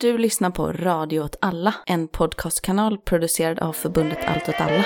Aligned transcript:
Du 0.00 0.18
lyssnar 0.18 0.50
på 0.50 0.72
Radio 0.72 1.20
åt 1.20 1.36
alla, 1.40 1.74
en 1.86 2.08
podcastkanal 2.08 2.98
producerad 2.98 3.58
av 3.58 3.72
förbundet 3.72 4.18
Allt 4.26 4.48
åt 4.48 4.60
alla. 4.60 4.84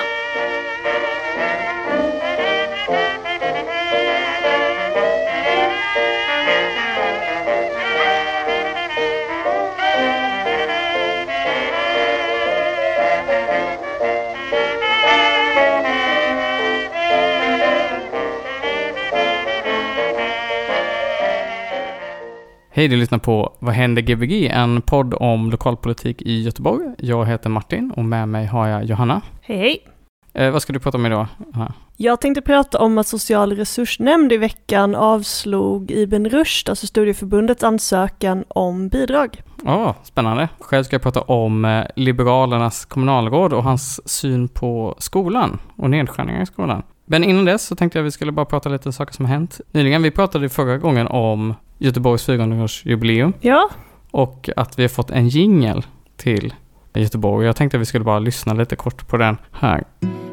Hej, 22.75 22.87
du 22.87 22.95
lyssnar 22.95 23.19
på 23.19 23.53
Vad 23.59 23.73
händer 23.73 24.01
Gbg? 24.01 24.47
En 24.47 24.81
podd 24.81 25.13
om 25.13 25.51
lokalpolitik 25.51 26.21
i 26.21 26.41
Göteborg. 26.41 26.85
Jag 26.97 27.25
heter 27.25 27.49
Martin 27.49 27.91
och 27.91 28.05
med 28.05 28.29
mig 28.29 28.45
har 28.45 28.67
jag 28.67 28.83
Johanna. 28.83 29.21
Hej 29.41 29.57
hej! 29.57 29.85
Eh, 30.33 30.51
vad 30.51 30.61
ska 30.61 30.73
du 30.73 30.79
prata 30.79 30.97
om 30.97 31.05
idag? 31.05 31.27
Johanna? 31.53 31.73
Jag 31.97 32.21
tänkte 32.21 32.41
prata 32.41 32.79
om 32.79 32.97
att 32.97 33.07
Social 33.07 33.55
resursnämnd 33.55 34.31
i 34.31 34.37
veckan 34.37 34.95
avslog 34.95 35.91
Ibn 35.91 36.25
Rushd, 36.25 36.69
alltså 36.69 36.87
studieförbundets 36.87 37.63
ansökan 37.63 38.43
om 38.47 38.89
bidrag. 38.89 39.41
Ja, 39.65 39.95
spännande. 40.03 40.49
Själv 40.59 40.83
ska 40.83 40.93
jag 40.95 41.01
prata 41.01 41.21
om 41.21 41.65
eh, 41.65 41.85
Liberalernas 41.95 42.85
kommunalråd 42.85 43.53
och 43.53 43.63
hans 43.63 44.09
syn 44.09 44.47
på 44.47 44.95
skolan 44.97 45.59
och 45.75 45.89
nedskärningar 45.89 46.41
i 46.41 46.45
skolan. 46.45 46.83
Men 47.05 47.23
innan 47.23 47.45
dess 47.45 47.67
så 47.67 47.75
tänkte 47.75 47.99
jag 47.99 48.03
att 48.03 48.07
vi 48.07 48.11
skulle 48.11 48.31
bara 48.31 48.45
prata 48.45 48.69
lite 48.69 48.91
saker 48.91 49.13
som 49.13 49.25
har 49.25 49.33
hänt 49.33 49.61
nyligen. 49.71 50.03
Vi 50.03 50.11
pratade 50.11 50.49
förra 50.49 50.77
gången 50.77 51.07
om 51.07 51.53
Göteborgs 51.83 52.29
400-årsjubileum 52.29 53.33
Ja, 53.41 53.69
och 54.11 54.49
att 54.55 54.79
vi 54.79 54.83
har 54.83 54.89
fått 54.89 55.11
en 55.11 55.27
jingel 55.27 55.85
till 56.17 56.53
Göteborg. 56.93 57.45
Jag 57.45 57.55
tänkte 57.55 57.77
att 57.77 57.81
vi 57.81 57.85
skulle 57.85 58.03
bara 58.03 58.19
lyssna 58.19 58.53
lite 58.53 58.75
kort 58.75 59.07
på 59.07 59.17
den 59.17 59.37
här. 59.51 59.83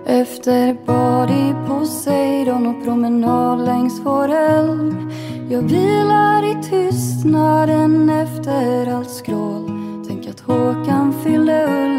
Efter 0.07 0.77
bad 0.87 1.31
i 1.31 1.55
Poseidon 1.69 2.67
och 2.67 2.85
promenad 2.85 3.65
längs 3.65 4.01
vår 4.05 4.29
älv 4.29 5.13
Jag 5.51 5.63
vilar 5.63 6.51
i 6.51 6.63
tystnaden 6.63 8.11
efter 8.11 8.93
allt 8.95 9.11
skrål 9.11 9.71
Tänk 10.09 10.27
att 10.29 10.41
Håkan 10.41 11.15
fyllde 11.25 11.90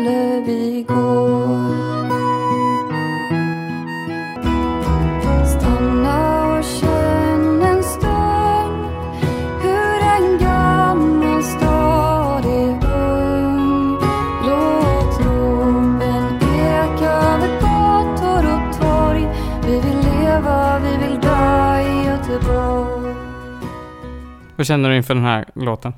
Vad 24.62 24.66
känner 24.68 24.90
du 24.90 24.96
inför 24.96 25.14
den 25.14 25.24
här 25.24 25.46
låten? 25.54 25.94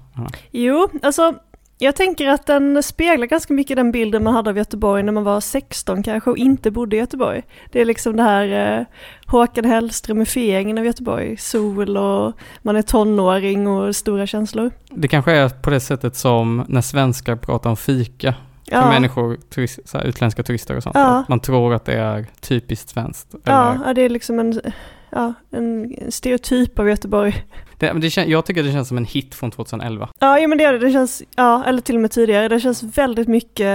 Jo, 0.52 0.90
alltså 1.02 1.34
jag 1.78 1.96
tänker 1.96 2.28
att 2.28 2.46
den 2.46 2.84
speglar 2.84 3.28
ganska 3.28 3.54
mycket 3.54 3.78
den 3.78 3.92
bilden 3.92 4.24
man 4.24 4.34
hade 4.34 4.50
av 4.50 4.58
Göteborg 4.58 5.04
när 5.04 5.12
man 5.12 5.24
var 5.24 5.40
16 5.42 6.04
kanske 6.04 6.30
och 6.30 6.38
inte 6.38 6.72
bodde 6.72 6.96
i 6.96 7.00
Göteborg. 7.00 7.42
Det 7.72 7.82
är 7.82 7.86
liksom 7.86 8.16
det 8.16 8.24
här 8.24 8.78
eh, 8.80 8.86
Håkan 9.26 9.66
Hellströmifieringen 9.66 10.78
av 10.78 10.86
Göteborg, 10.86 11.38
sol 11.38 11.98
och 11.98 12.34
man 12.62 12.76
är 12.76 12.82
tonåring 12.82 13.68
och 13.68 13.96
stora 13.96 14.28
känslor. 14.28 14.72
Det 14.90 15.08
kanske 15.08 15.32
är 15.32 15.50
på 15.50 15.70
det 15.70 15.80
sättet 15.80 16.16
som 16.16 16.66
när 16.68 16.82
svenskar 16.82 17.36
pratar 17.36 17.70
om 17.70 17.78
fika 17.78 18.36
för 18.70 18.76
Ja, 18.76 18.90
människor, 18.90 19.36
turist, 19.36 19.80
så 19.86 19.98
här, 19.98 20.06
utländska 20.06 20.44
turister 20.44 20.78
och 20.78 20.84
sånt. 20.84 20.96
Ja. 20.96 21.24
Man 21.30 21.40
tror 21.40 21.74
att 21.74 21.86
det 21.86 21.94
är 21.94 22.26
typiskt 22.42 22.90
svenskt. 22.90 23.36
ja, 23.44 23.72
Eller, 23.72 23.86
ja, 23.88 23.94
det 23.94 24.02
är 24.02 24.10
liksom 24.10 24.40
en, 24.40 24.62
ja, 25.10 25.34
en 25.52 25.96
stereotyp 26.10 26.80
av 26.80 26.90
Göteborg. 26.90 27.46
Det, 27.84 27.94
men 27.94 28.02
det, 28.02 28.18
jag 28.18 28.46
tycker 28.46 28.64
det 28.64 28.72
känns 28.72 28.88
som 28.88 28.98
en 28.98 29.06
hit 29.06 29.36
från 29.36 29.52
2011. 29.52 30.10
Ja, 30.20 30.40
jo, 30.40 30.50
men 30.50 30.58
det 30.58 30.64
gör 30.64 30.74
det. 30.74 30.80
Det 30.80 30.92
känns, 30.92 31.24
ja, 31.36 31.64
eller 31.66 31.82
till 31.82 31.96
och 31.96 32.02
med 32.02 32.12
tidigare. 32.12 32.48
Det 32.48 32.60
känns 32.60 32.84
väldigt 32.84 33.28
mycket, 33.28 33.66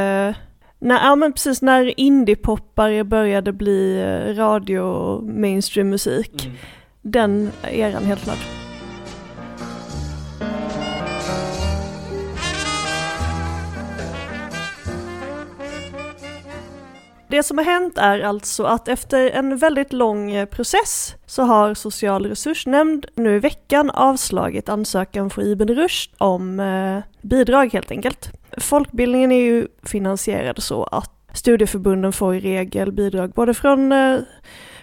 när, 0.78 1.04
ja 1.04 1.16
men 1.16 1.32
precis 1.32 1.62
när 1.62 2.00
indiepoppare 2.00 3.04
började 3.04 3.52
bli 3.52 4.00
eh, 4.00 4.34
radio 4.34 4.80
och 4.80 5.24
mainstream 5.24 5.88
musik. 5.88 6.50
Den 7.02 7.50
eran 7.62 8.04
helt 8.04 8.22
klart. 8.22 8.67
Det 17.30 17.42
som 17.42 17.58
har 17.58 17.64
hänt 17.64 17.98
är 17.98 18.20
alltså 18.20 18.64
att 18.64 18.88
efter 18.88 19.30
en 19.30 19.56
väldigt 19.56 19.92
lång 19.92 20.30
eh, 20.30 20.46
process 20.46 21.14
så 21.26 21.42
har 21.42 21.74
Social 21.74 22.26
resursnämnd 22.26 23.06
nu 23.14 23.36
i 23.36 23.38
veckan 23.38 23.90
avslagit 23.90 24.68
ansökan 24.68 25.30
från 25.30 25.44
Ibn 25.44 25.68
Rushd 25.68 26.10
om 26.18 26.60
eh, 26.60 27.02
bidrag 27.22 27.72
helt 27.72 27.90
enkelt. 27.90 28.30
Folkbildningen 28.58 29.32
är 29.32 29.40
ju 29.40 29.66
finansierad 29.82 30.62
så 30.62 30.84
att 30.84 31.10
studieförbunden 31.32 32.12
får 32.12 32.34
i 32.34 32.40
regel 32.40 32.92
bidrag 32.92 33.30
både 33.30 33.54
från 33.54 33.92
eh, 33.92 34.18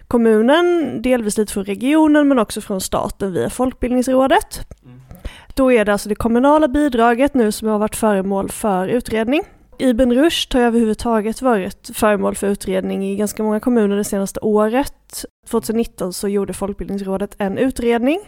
kommunen, 0.07 1.01
delvis 1.01 1.37
lite 1.37 1.53
från 1.53 1.65
regionen 1.65 2.27
men 2.27 2.39
också 2.39 2.61
från 2.61 2.81
staten 2.81 3.33
via 3.33 3.49
Folkbildningsrådet. 3.49 4.59
Då 5.53 5.71
är 5.71 5.85
det 5.85 5.91
alltså 5.91 6.09
det 6.09 6.15
kommunala 6.15 6.67
bidraget 6.67 7.33
nu 7.33 7.51
som 7.51 7.67
har 7.67 7.79
varit 7.79 7.95
föremål 7.95 8.49
för 8.49 8.87
utredning. 8.87 9.43
Ibn 9.79 10.11
Rushd 10.11 10.53
har 10.53 10.61
överhuvudtaget 10.61 11.41
varit 11.41 11.89
föremål 11.93 12.35
för 12.35 12.47
utredning 12.47 13.05
i 13.05 13.15
ganska 13.15 13.43
många 13.43 13.59
kommuner 13.59 13.95
det 13.95 14.03
senaste 14.03 14.39
året. 14.39 15.25
2019 15.47 16.13
så 16.13 16.27
gjorde 16.27 16.53
Folkbildningsrådet 16.53 17.35
en 17.37 17.57
utredning, 17.57 18.19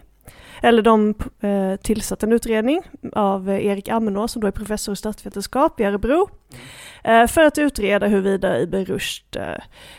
eller 0.61 0.81
de 0.81 1.13
eh, 1.41 1.75
tillsatte 1.75 2.25
en 2.25 2.33
utredning 2.33 2.81
av 3.13 3.49
Erik 3.49 3.89
Ammenå 3.89 4.27
som 4.27 4.41
då 4.41 4.47
är 4.47 4.51
professor 4.51 4.93
i 4.93 4.95
statsvetenskap 4.95 5.79
i 5.79 5.83
Örebro 5.83 6.29
eh, 7.03 7.27
för 7.27 7.43
att 7.43 7.57
utreda 7.57 8.07
huruvida 8.07 8.61
Ibn 8.61 8.85
Rushd 8.85 9.35
eh, 9.35 9.53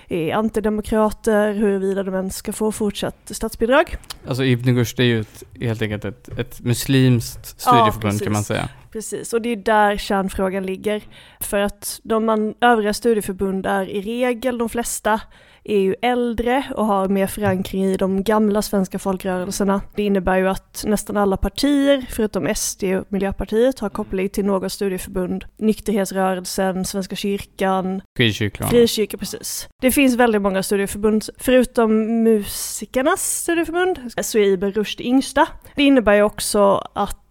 är 0.08 0.34
antidemokrater, 0.34 1.52
huruvida 1.52 2.02
de 2.02 2.14
ens 2.14 2.36
ska 2.36 2.52
få 2.52 2.72
fortsatt 2.72 3.30
statsbidrag. 3.30 3.96
Alltså 4.28 4.44
Ibn 4.44 4.76
Rushd 4.76 5.00
är 5.00 5.04
ju 5.04 5.20
ett, 5.20 5.42
helt 5.60 5.82
enkelt 5.82 6.04
ett, 6.04 6.38
ett 6.38 6.60
muslimskt 6.60 7.60
studieförbund 7.60 8.22
kan 8.22 8.32
man 8.32 8.44
säga. 8.44 8.68
Precis, 8.98 9.32
och 9.32 9.42
det 9.42 9.48
är 9.48 9.56
där 9.56 9.96
kärnfrågan 9.96 10.66
ligger. 10.66 11.02
För 11.40 11.58
att 11.58 12.00
de 12.04 12.24
man, 12.24 12.54
övriga 12.60 12.94
studieförbund 12.94 13.66
är 13.66 13.88
i 13.88 14.00
regel, 14.00 14.58
de 14.58 14.68
flesta, 14.68 15.20
är 15.64 15.78
ju 15.78 15.94
äldre 16.02 16.64
och 16.76 16.86
har 16.86 17.08
mer 17.08 17.26
förankring 17.26 17.84
i 17.84 17.96
de 17.96 18.22
gamla 18.22 18.62
svenska 18.62 18.98
folkrörelserna. 18.98 19.80
Det 19.96 20.02
innebär 20.02 20.36
ju 20.36 20.48
att 20.48 20.84
nästan 20.86 21.16
alla 21.16 21.36
partier, 21.36 22.06
förutom 22.10 22.54
SD 22.54 22.84
och 22.84 23.04
Miljöpartiet, 23.08 23.78
har 23.78 23.88
koppling 23.88 24.28
till 24.28 24.44
något 24.44 24.72
studieförbund. 24.72 25.44
Nykterhetsrörelsen, 25.58 26.84
Svenska 26.84 27.16
kyrkan, 27.16 28.02
Frikyrkan. 28.16 28.68
Frikyrka, 28.68 29.16
precis. 29.18 29.68
Det 29.82 29.92
finns 29.92 30.14
väldigt 30.14 30.42
många 30.42 30.62
studieförbund, 30.62 31.24
förutom 31.38 32.22
musikernas 32.22 33.40
studieförbund, 33.42 33.98
så 34.20 34.38
är 34.38 34.42
Ibn 34.42 34.70
Rushd 34.70 34.98
det 34.98 35.04
yngsta. 35.04 35.46
Det 35.76 35.82
innebär 35.82 36.14
ju 36.14 36.22
också 36.22 36.88
att 36.94 37.24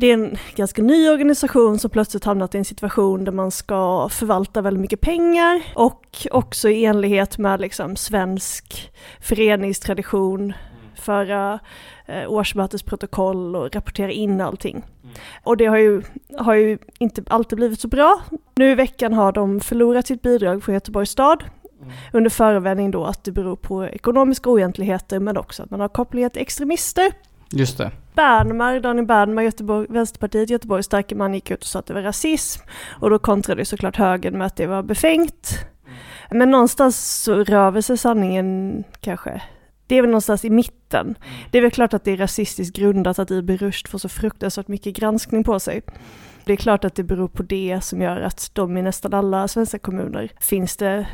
det 0.00 0.06
är 0.06 0.14
en 0.14 0.36
ganska 0.54 0.82
ny 0.82 1.08
organisation 1.08 1.78
som 1.78 1.90
plötsligt 1.90 2.24
hamnat 2.24 2.54
i 2.54 2.58
en 2.58 2.64
situation 2.64 3.24
där 3.24 3.32
man 3.32 3.50
ska 3.50 4.08
förvalta 4.08 4.60
väldigt 4.60 4.80
mycket 4.80 5.00
pengar 5.00 5.62
och 5.74 6.26
också 6.30 6.68
i 6.68 6.84
enlighet 6.84 7.38
med 7.38 7.60
liksom 7.60 7.96
svensk 7.96 8.92
föreningstradition 9.20 10.52
föra 10.94 11.58
eh, 12.06 12.32
årsmötesprotokoll 12.32 13.56
och 13.56 13.74
rapportera 13.74 14.10
in 14.10 14.40
allting. 14.40 14.84
Och 15.44 15.56
det 15.56 15.66
har 15.66 15.76
ju, 15.76 16.02
har 16.38 16.54
ju 16.54 16.78
inte 16.98 17.22
alltid 17.26 17.56
blivit 17.56 17.80
så 17.80 17.88
bra. 17.88 18.20
Nu 18.54 18.70
i 18.70 18.74
veckan 18.74 19.12
har 19.12 19.32
de 19.32 19.60
förlorat 19.60 20.06
sitt 20.06 20.22
bidrag 20.22 20.64
från 20.64 20.74
Göteborgs 20.74 21.10
stad 21.10 21.44
under 22.12 22.30
förevändning 22.30 22.90
då 22.90 23.04
att 23.04 23.24
det 23.24 23.32
beror 23.32 23.56
på 23.56 23.84
ekonomiska 23.84 24.50
oegentligheter 24.50 25.20
men 25.20 25.36
också 25.36 25.62
att 25.62 25.70
man 25.70 25.80
har 25.80 25.88
kopplingar 25.88 26.28
till 26.28 26.42
extremister. 26.42 27.12
Just 27.50 27.78
det. 27.78 27.90
Bernmar, 28.14 28.80
Daniel 28.80 29.06
Bernmar, 29.06 29.42
Göteborg, 29.42 29.86
Vänsterpartiet, 29.90 30.50
Göteborgs 30.50 30.86
starke 30.86 31.14
man 31.14 31.34
gick 31.34 31.50
ut 31.50 31.60
och 31.60 31.66
sa 31.66 31.78
att 31.78 31.86
det 31.86 31.94
var 31.94 32.02
rasism 32.02 32.62
och 33.00 33.10
då 33.10 33.18
kontrade 33.18 33.64
såklart 33.64 33.96
högern 33.96 34.38
med 34.38 34.46
att 34.46 34.56
det 34.56 34.66
var 34.66 34.82
befängt. 34.82 35.58
Men 36.30 36.50
någonstans 36.50 37.22
så 37.22 37.44
rör 37.44 37.80
sig 37.80 37.98
sanningen 37.98 38.84
kanske 39.00 39.42
det 39.88 39.94
är 39.94 40.02
väl 40.02 40.10
någonstans 40.10 40.44
i 40.44 40.50
mitten. 40.50 41.14
Det 41.50 41.58
är 41.58 41.62
väl 41.62 41.70
klart 41.70 41.94
att 41.94 42.04
det 42.04 42.12
är 42.12 42.16
rasistiskt 42.16 42.76
grundat 42.76 43.18
att 43.18 43.30
Ibn 43.30 43.56
Rushd 43.56 43.88
får 43.88 43.98
så 43.98 44.08
fruktansvärt 44.08 44.68
mycket 44.68 44.96
granskning 44.96 45.44
på 45.44 45.60
sig. 45.60 45.82
Det 46.48 46.54
är 46.54 46.56
klart 46.56 46.84
att 46.84 46.94
det 46.94 47.02
beror 47.02 47.28
på 47.28 47.42
det 47.42 47.80
som 47.84 48.02
gör 48.02 48.20
att 48.20 48.50
de 48.52 48.76
i 48.76 48.82
nästan 48.82 49.14
alla 49.14 49.48
svenska 49.48 49.78
kommuner 49.78 50.32
finns 50.40 50.76
det 50.76 51.06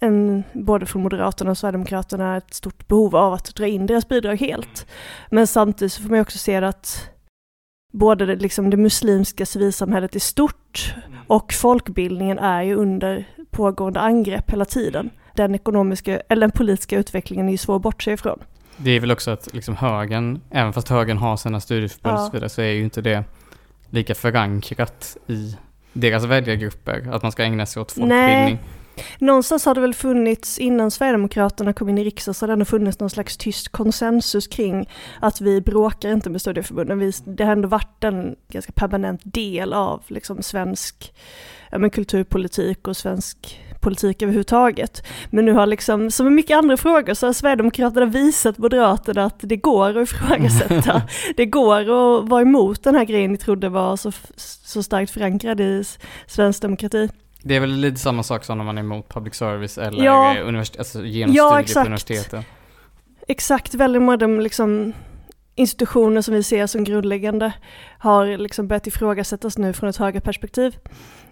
en, 0.00 0.44
både 0.52 0.86
från 0.86 1.02
Moderaterna 1.02 1.50
och 1.50 1.58
Sverigedemokraterna 1.58 2.36
ett 2.36 2.54
stort 2.54 2.88
behov 2.88 3.16
av 3.16 3.32
att 3.32 3.54
dra 3.54 3.66
in 3.66 3.86
deras 3.86 4.08
bidrag 4.08 4.36
helt. 4.36 4.86
Men 5.30 5.46
samtidigt 5.46 5.92
så 5.92 6.02
får 6.02 6.10
man 6.10 6.20
också 6.20 6.38
se 6.38 6.56
att 6.56 7.10
både 7.92 8.26
det, 8.26 8.36
liksom 8.36 8.70
det 8.70 8.76
muslimska 8.76 9.46
civilsamhället 9.46 10.16
i 10.16 10.20
stort 10.20 10.94
och 11.26 11.52
folkbildningen 11.52 12.38
är 12.38 12.62
ju 12.62 12.74
under 12.74 13.28
pågående 13.50 14.00
angrepp 14.00 14.50
hela 14.50 14.64
tiden. 14.64 15.10
Den 15.34 15.54
ekonomiska, 15.54 16.20
eller 16.20 16.40
den 16.40 16.50
politiska 16.50 16.98
utvecklingen 16.98 17.48
är 17.48 17.52
ju 17.52 17.58
svår 17.58 17.76
att 17.76 17.82
bortse 17.82 18.12
ifrån. 18.12 18.38
Det 18.76 18.90
är 18.90 19.00
väl 19.00 19.10
också 19.10 19.30
att 19.30 19.54
liksom 19.54 19.76
högern, 19.76 20.40
även 20.50 20.72
fast 20.72 20.88
högern 20.88 21.18
har 21.18 21.36
sina 21.36 21.60
studieförbund 21.60 22.18
och 22.18 22.24
så 22.24 22.32
vidare, 22.32 22.48
så 22.48 22.62
är 22.62 22.70
ju 22.70 22.84
inte 22.84 23.00
det 23.00 23.24
lika 23.92 24.14
förankrat 24.14 25.16
i 25.26 25.56
deras 25.92 26.24
väljargrupper, 26.24 27.08
att 27.12 27.22
man 27.22 27.32
ska 27.32 27.42
ägna 27.42 27.66
sig 27.66 27.82
åt 27.82 27.92
folkbildning. 27.92 28.18
Nej, 28.26 28.58
Någonstans 29.18 29.64
har 29.64 29.74
det 29.74 29.80
väl 29.80 29.94
funnits, 29.94 30.58
innan 30.58 30.90
Sverigedemokraterna 30.90 31.72
kom 31.72 31.88
in 31.88 31.98
i 31.98 32.04
riksdagen, 32.04 32.34
så 32.34 32.42
har 32.42 32.48
det 32.48 32.52
ändå 32.52 32.64
funnits 32.64 33.00
någon 33.00 33.10
slags 33.10 33.36
tyst 33.36 33.68
konsensus 33.68 34.46
kring 34.46 34.88
att 35.20 35.40
vi 35.40 35.60
bråkar 35.60 36.12
inte 36.12 36.30
med 36.30 36.40
studieförbunden. 36.40 36.98
Vi, 36.98 37.12
det 37.24 37.44
har 37.44 37.52
ändå 37.52 37.68
varit 37.68 38.04
en 38.04 38.36
ganska 38.48 38.72
permanent 38.72 39.20
del 39.24 39.72
av 39.72 40.02
liksom 40.06 40.42
svensk 40.42 41.14
ja, 41.70 41.78
men 41.78 41.90
kulturpolitik 41.90 42.88
och 42.88 42.96
svensk 42.96 43.60
politik 43.82 44.22
överhuvudtaget. 44.22 45.06
Men 45.30 45.44
nu 45.44 45.52
har 45.52 45.66
liksom, 45.66 46.10
som 46.10 46.26
med 46.26 46.32
mycket 46.32 46.56
andra 46.56 46.76
frågor, 46.76 47.14
så 47.14 47.26
har 47.26 47.32
Sverigedemokraterna 47.32 48.06
visat 48.06 48.58
Moderaterna 48.58 49.24
att 49.24 49.38
det 49.40 49.56
går 49.56 49.98
att 49.98 50.08
ifrågasätta. 50.08 51.02
det 51.36 51.46
går 51.46 51.80
att 51.80 52.28
vara 52.28 52.42
emot 52.42 52.84
den 52.84 52.94
här 52.94 53.04
grejen 53.04 53.32
ni 53.32 53.38
trodde 53.38 53.68
var 53.68 53.96
så, 53.96 54.12
så 54.36 54.82
starkt 54.82 55.12
förankrad 55.12 55.60
i 55.60 55.84
svensk 56.26 56.62
demokrati. 56.62 57.08
Det 57.42 57.56
är 57.56 57.60
väl 57.60 57.70
lite 57.70 58.00
samma 58.00 58.22
sak 58.22 58.44
som 58.44 58.58
när 58.58 58.64
man 58.64 58.78
är 58.78 58.82
emot 58.82 59.08
public 59.08 59.34
service 59.34 59.78
eller 59.78 60.04
Ja. 60.04 60.36
universitet, 60.44 60.78
alltså 60.78 61.04
genom 61.04 61.34
Ja, 61.34 61.60
exakt. 61.60 61.74
på 61.74 61.80
universiteten. 61.80 62.42
Exakt, 63.28 63.74
väldigt 63.74 64.02
många 64.02 64.12
av 64.12 64.18
de 64.18 64.40
liksom 64.40 64.92
institutioner 65.54 66.20
som 66.22 66.34
vi 66.34 66.42
ser 66.42 66.66
som 66.66 66.84
grundläggande 66.84 67.52
har 67.98 68.38
liksom 68.38 68.68
börjat 68.68 68.86
ifrågasättas 68.86 69.58
nu 69.58 69.72
från 69.72 69.90
ett 69.90 69.96
högre 69.96 70.20
perspektiv. 70.20 70.76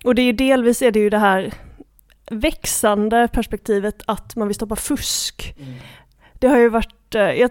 Och 0.05 0.15
det 0.15 0.23
är 0.23 0.25
ju 0.25 0.33
delvis 0.33 0.83
är 0.83 0.91
det 0.91 0.99
ju 1.01 1.11
det 1.11 1.19
här 1.19 1.55
växande 2.31 3.29
perspektivet 3.33 4.03
att 4.07 4.37
man 4.37 4.49
vill 4.49 4.55
stoppa 4.55 4.77
fusk. 4.77 5.55
Det 6.39 6.49
har 6.49 6.59
ju 6.59 6.69
varit, 6.69 7.15
eh, 7.15 7.23
jag, 7.23 7.51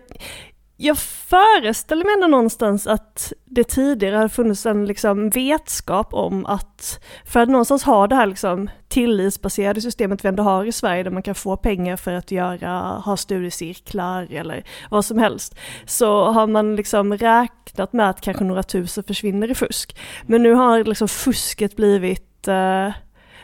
jag 0.78 0.98
föreställer 0.98 2.06
mig 2.06 2.14
ändå 2.14 2.28
någonstans 2.28 2.88
att 2.88 3.34
det 3.46 3.64
tidigare 3.64 4.16
har 4.16 4.28
funnits 4.28 4.66
en 4.66 4.86
liksom 4.86 5.30
vetskap 5.30 6.14
om 6.14 6.46
att 6.46 7.00
för 7.26 7.40
att 7.40 7.50
någonstans 7.50 7.84
ha 7.84 8.08
det 8.08 8.16
här 8.16 8.26
liksom 8.26 8.70
tillitsbaserade 8.88 9.82
systemet 9.82 10.26
vi 10.26 10.30
ändå 10.30 10.44
har 10.44 10.66
i 10.66 10.72
Sverige 10.72 11.04
där 11.04 11.12
man 11.12 11.24
kan 11.24 11.36
få 11.36 11.58
pengar 11.58 11.98
för 11.98 12.14
att 12.14 12.32
göra, 12.32 12.80
ha 13.06 13.18
studiecirklar 13.18 14.28
eller 14.32 14.64
vad 14.92 15.06
som 15.06 15.18
helst, 15.18 15.56
så 15.86 16.26
har 16.26 16.48
man 16.48 16.76
liksom 16.76 17.18
räknat 17.18 17.94
med 17.94 18.10
att 18.10 18.22
kanske 18.22 18.44
några 18.44 18.64
tusen 18.64 19.04
försvinner 19.04 19.52
i 19.52 19.56
fusk. 19.56 19.98
Men 20.26 20.44
nu 20.44 20.54
har 20.54 20.84
liksom 20.84 21.08
fusket 21.08 21.76
blivit 21.76 22.48
eh, 22.48 22.90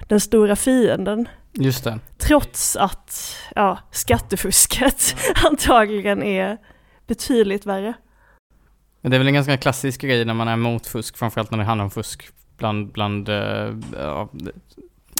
den 0.08 0.20
stora 0.20 0.56
fienden. 0.56 1.28
Just 1.54 1.84
det. 1.84 2.00
Trots 2.18 2.76
att 2.76 3.36
ja, 3.56 3.78
skattefusket 3.92 5.16
antagligen 5.46 6.24
är 6.24 6.58
betydligt 7.08 7.66
värre. 7.66 7.94
Men 9.02 9.12
det 9.12 9.18
är 9.18 9.20
väl 9.20 9.28
en 9.28 9.34
ganska 9.34 9.58
klassisk 9.58 10.02
grej 10.02 10.26
när 10.26 10.34
man 10.34 10.48
är 10.48 10.54
emot 10.54 10.88
fusk, 10.88 11.18
framförallt 11.18 11.52
när 11.52 11.58
det 11.58 11.64
handlar 11.64 11.86
om 11.86 11.92
fusk 11.92 12.30
bland, 12.58 12.92
bland 12.92 13.30
uh, 13.30 13.80
ja, 13.98 14.30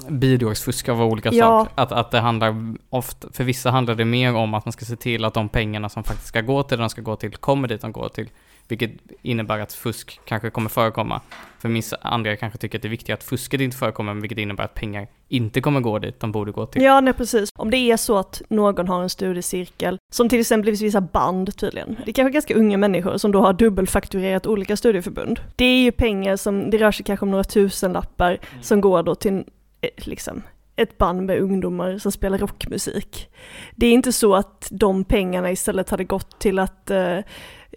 bidragsfusk 0.08 0.88
av 0.88 1.02
olika 1.02 1.32
Ja. 1.32 1.44
saker. 1.44 1.72
Att, 1.82 1.92
att 1.92 2.10
det 2.10 2.20
handlar 2.20 2.74
ofta, 2.90 3.28
för 3.32 3.44
vissa 3.44 3.70
handlar 3.70 3.94
det 3.94 4.04
mer 4.04 4.34
om 4.34 4.54
att 4.54 4.64
man 4.64 4.72
ska 4.72 4.84
se 4.84 4.96
till 4.96 5.24
att 5.24 5.34
de 5.34 5.48
pengarna 5.48 5.88
som 5.88 6.04
faktiskt 6.04 6.28
ska 6.28 6.40
gå 6.40 6.62
till 6.62 6.78
det 6.78 6.82
de 6.82 6.90
ska 6.90 7.00
gå 7.00 7.16
till, 7.16 7.36
kommer 7.36 7.68
dit 7.68 7.80
de 7.80 7.92
går 7.92 8.08
till. 8.08 8.28
Vilket 8.68 8.90
innebär 9.22 9.58
att 9.58 9.72
fusk 9.72 10.20
kanske 10.24 10.50
kommer 10.50 10.68
förekomma. 10.68 11.20
För 11.58 11.68
vissa 11.68 11.96
andra 12.00 12.36
kanske 12.36 12.58
tycker 12.58 12.78
att 12.78 12.82
det 12.82 12.88
är 12.88 12.90
viktigt 12.90 13.14
att 13.14 13.24
fusket 13.24 13.60
inte 13.60 13.76
förekommer, 13.76 14.14
vilket 14.14 14.38
innebär 14.38 14.64
att 14.64 14.74
pengar 14.74 15.06
inte 15.28 15.60
kommer 15.60 15.80
gå 15.80 15.98
dit 15.98 16.20
de 16.20 16.32
borde 16.32 16.52
gå 16.52 16.66
till. 16.66 16.82
Ja, 16.82 17.00
nej 17.00 17.12
precis. 17.12 17.50
Om 17.54 17.70
det 17.70 17.76
är 17.76 17.96
så 17.96 18.16
att 18.16 18.42
någon 18.48 18.88
har 18.88 19.02
en 19.02 19.10
studiecirkel, 19.10 19.98
som 20.12 20.28
till 20.28 20.40
exempel 20.40 20.70
vissa 20.70 21.00
band 21.00 21.56
tydligen, 21.56 21.96
det 22.04 22.10
är 22.10 22.12
kanske 22.12 22.32
ganska 22.32 22.54
unga 22.54 22.78
människor 22.78 23.18
som 23.18 23.32
då 23.32 23.40
har 23.40 23.52
dubbelfakturerat 23.52 24.46
olika 24.46 24.76
studieförbund. 24.76 25.40
Det 25.56 25.64
är 25.64 25.82
ju 25.82 25.92
pengar 25.92 26.36
som, 26.36 26.70
det 26.70 26.78
rör 26.78 26.92
sig 26.92 27.04
kanske 27.04 27.24
om 27.24 27.30
några 27.30 27.44
tusenlappar 27.44 28.38
som 28.62 28.80
går 28.80 29.02
då 29.02 29.14
till 29.14 29.44
eh, 29.80 29.90
liksom 29.96 30.42
ett 30.76 30.98
band 30.98 31.22
med 31.22 31.38
ungdomar 31.38 31.98
som 31.98 32.12
spelar 32.12 32.38
rockmusik. 32.38 33.28
Det 33.76 33.86
är 33.86 33.92
inte 33.92 34.12
så 34.12 34.34
att 34.34 34.68
de 34.70 35.04
pengarna 35.04 35.50
istället 35.50 35.90
hade 35.90 36.04
gått 36.04 36.38
till 36.38 36.58
att 36.58 36.90
eh, 36.90 37.18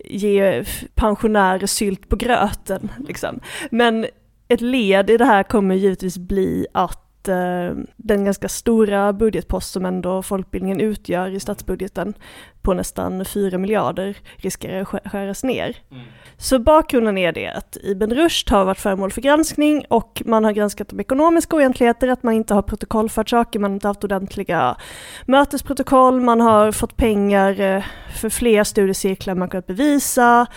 ge 0.05 0.63
pensionärer 0.95 1.67
sylt 1.67 2.09
på 2.09 2.15
gröten. 2.15 2.91
Liksom. 3.07 3.39
Men 3.71 4.05
ett 4.47 4.61
led 4.61 5.09
i 5.09 5.17
det 5.17 5.25
här 5.25 5.43
kommer 5.43 5.75
givetvis 5.75 6.17
bli 6.17 6.67
att 6.73 7.08
eh, 7.27 7.71
den 7.97 8.25
ganska 8.25 8.49
stora 8.49 9.13
budgetpost 9.13 9.71
som 9.71 9.85
ändå 9.85 10.21
folkbildningen 10.21 10.79
utgör 10.81 11.29
i 11.29 11.39
statsbudgeten 11.39 12.13
på 12.61 12.73
nästan 12.73 13.25
4 13.25 13.57
miljarder 13.57 14.17
riskerar 14.35 14.81
att 14.81 14.87
skär- 14.87 15.09
skäras 15.09 15.43
ner. 15.43 15.77
Så 16.37 16.59
bakgrunden 16.59 17.17
är 17.17 17.31
det 17.31 17.47
att 17.47 17.77
Ibn 17.83 18.13
Rushd 18.13 18.49
har 18.51 18.65
varit 18.65 18.79
föremål 18.79 19.11
för 19.11 19.21
granskning 19.21 19.85
och 19.89 20.21
man 20.25 20.43
har 20.43 20.51
granskat 20.51 20.89
de 20.89 20.99
ekonomiska 20.99 21.55
oegentligheter, 21.55 22.07
att 22.07 22.23
man 22.23 22.33
inte 22.33 22.53
har 22.53 22.61
protokollfört 22.61 23.29
saker, 23.29 23.59
man 23.59 23.71
har 23.71 23.75
inte 23.75 23.87
haft 23.87 24.03
ordentliga 24.03 24.77
mötesprotokoll, 25.25 26.21
man 26.21 26.41
har 26.41 26.71
fått 26.71 26.97
pengar 26.97 27.59
eh, 27.59 27.83
för 28.21 28.29
fler 28.29 28.63
studiecirklar 28.63 29.35
man 29.35 29.49
kunnat 29.49 29.67
bevisa, 29.67 30.47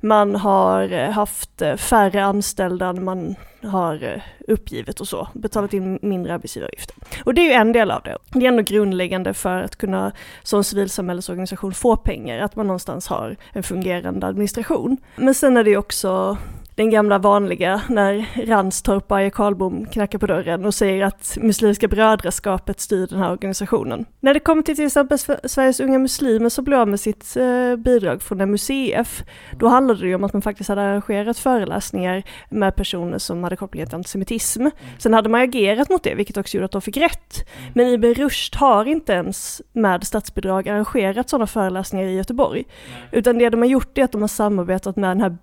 man 0.00 0.36
har 0.36 0.92
eh, 0.92 1.10
haft 1.10 1.62
eh, 1.62 1.76
färre 1.76 2.24
anställda 2.24 2.86
än 2.86 3.04
man 3.04 3.34
har 3.62 4.04
eh, 4.04 4.22
uppgivit 4.48 5.00
och 5.00 5.08
så, 5.08 5.28
betalat 5.32 5.72
in 5.72 5.98
mindre 6.02 6.34
arbetsgivaravgifter. 6.34 6.96
Och 7.24 7.34
det 7.34 7.40
är 7.40 7.44
ju 7.44 7.52
en 7.52 7.72
del 7.72 7.90
av 7.90 8.02
det. 8.02 8.18
Det 8.32 8.44
är 8.44 8.48
ändå 8.48 8.62
grundläggande 8.62 9.34
för 9.34 9.62
att 9.62 9.76
kunna 9.76 10.12
som 10.42 10.64
civilsamhällesorganisation 10.64 11.74
få 11.74 11.96
pengar, 11.96 12.38
att 12.38 12.56
man 12.56 12.66
någonstans 12.66 13.06
har 13.06 13.36
en 13.52 13.62
fungerande 13.62 14.26
administration. 14.26 14.96
Men 15.16 15.34
sen 15.34 15.56
är 15.56 15.64
det 15.64 15.70
ju 15.70 15.76
också 15.76 16.38
den 16.78 16.90
gamla 16.90 17.18
vanliga 17.18 17.82
när 17.88 18.26
Ranstorp 18.46 19.10
och 19.10 19.16
Arje 19.16 19.30
Karlbom 19.30 19.86
knackar 19.86 20.18
på 20.18 20.26
dörren 20.26 20.64
och 20.64 20.74
säger 20.74 21.04
att 21.04 21.38
Muslimska 21.40 21.88
brödraskapet 21.88 22.80
styr 22.80 23.06
den 23.06 23.18
här 23.18 23.32
organisationen. 23.32 24.04
När 24.20 24.34
det 24.34 24.40
kommer 24.40 24.62
till 24.62 24.76
till 24.76 24.86
exempel 24.86 25.18
Sve- 25.18 25.48
Sveriges 25.48 25.80
unga 25.80 25.98
muslimer 25.98 26.48
så 26.48 26.62
blev 26.62 26.80
av 26.80 26.88
med 26.88 27.00
sitt 27.00 27.36
eh, 27.36 27.76
bidrag 27.76 28.22
från 28.22 28.50
MUCF, 28.50 29.22
då 29.58 29.68
handlade 29.68 30.00
det 30.00 30.06
ju 30.06 30.14
om 30.14 30.24
att 30.24 30.32
man 30.32 30.42
faktiskt 30.42 30.68
hade 30.68 30.82
arrangerat 30.82 31.38
föreläsningar 31.38 32.22
med 32.50 32.76
personer 32.76 33.18
som 33.18 33.44
hade 33.44 33.56
kopplingar 33.56 33.86
till 33.86 33.96
antisemitism. 33.96 34.66
Sen 34.98 35.14
hade 35.14 35.28
man 35.28 35.40
agerat 35.40 35.90
mot 35.90 36.02
det, 36.02 36.14
vilket 36.14 36.36
också 36.36 36.56
gjorde 36.56 36.64
att 36.64 36.72
de 36.72 36.82
fick 36.82 36.96
rätt. 36.96 37.48
Men 37.74 37.86
Ibn 37.86 38.14
Rushd 38.14 38.56
har 38.56 38.84
inte 38.84 39.12
ens 39.12 39.62
med 39.72 40.06
statsbidrag 40.06 40.68
arrangerat 40.68 41.28
sådana 41.28 41.46
föreläsningar 41.46 42.06
i 42.06 42.16
Göteborg. 42.16 42.64
Utan 43.12 43.38
det 43.38 43.48
de 43.48 43.60
har 43.60 43.68
gjort 43.68 43.98
är 43.98 44.04
att 44.04 44.12
de 44.12 44.20
har 44.20 44.28
samarbetat 44.28 44.96
med 44.96 45.10
den 45.10 45.20
här 45.20 45.36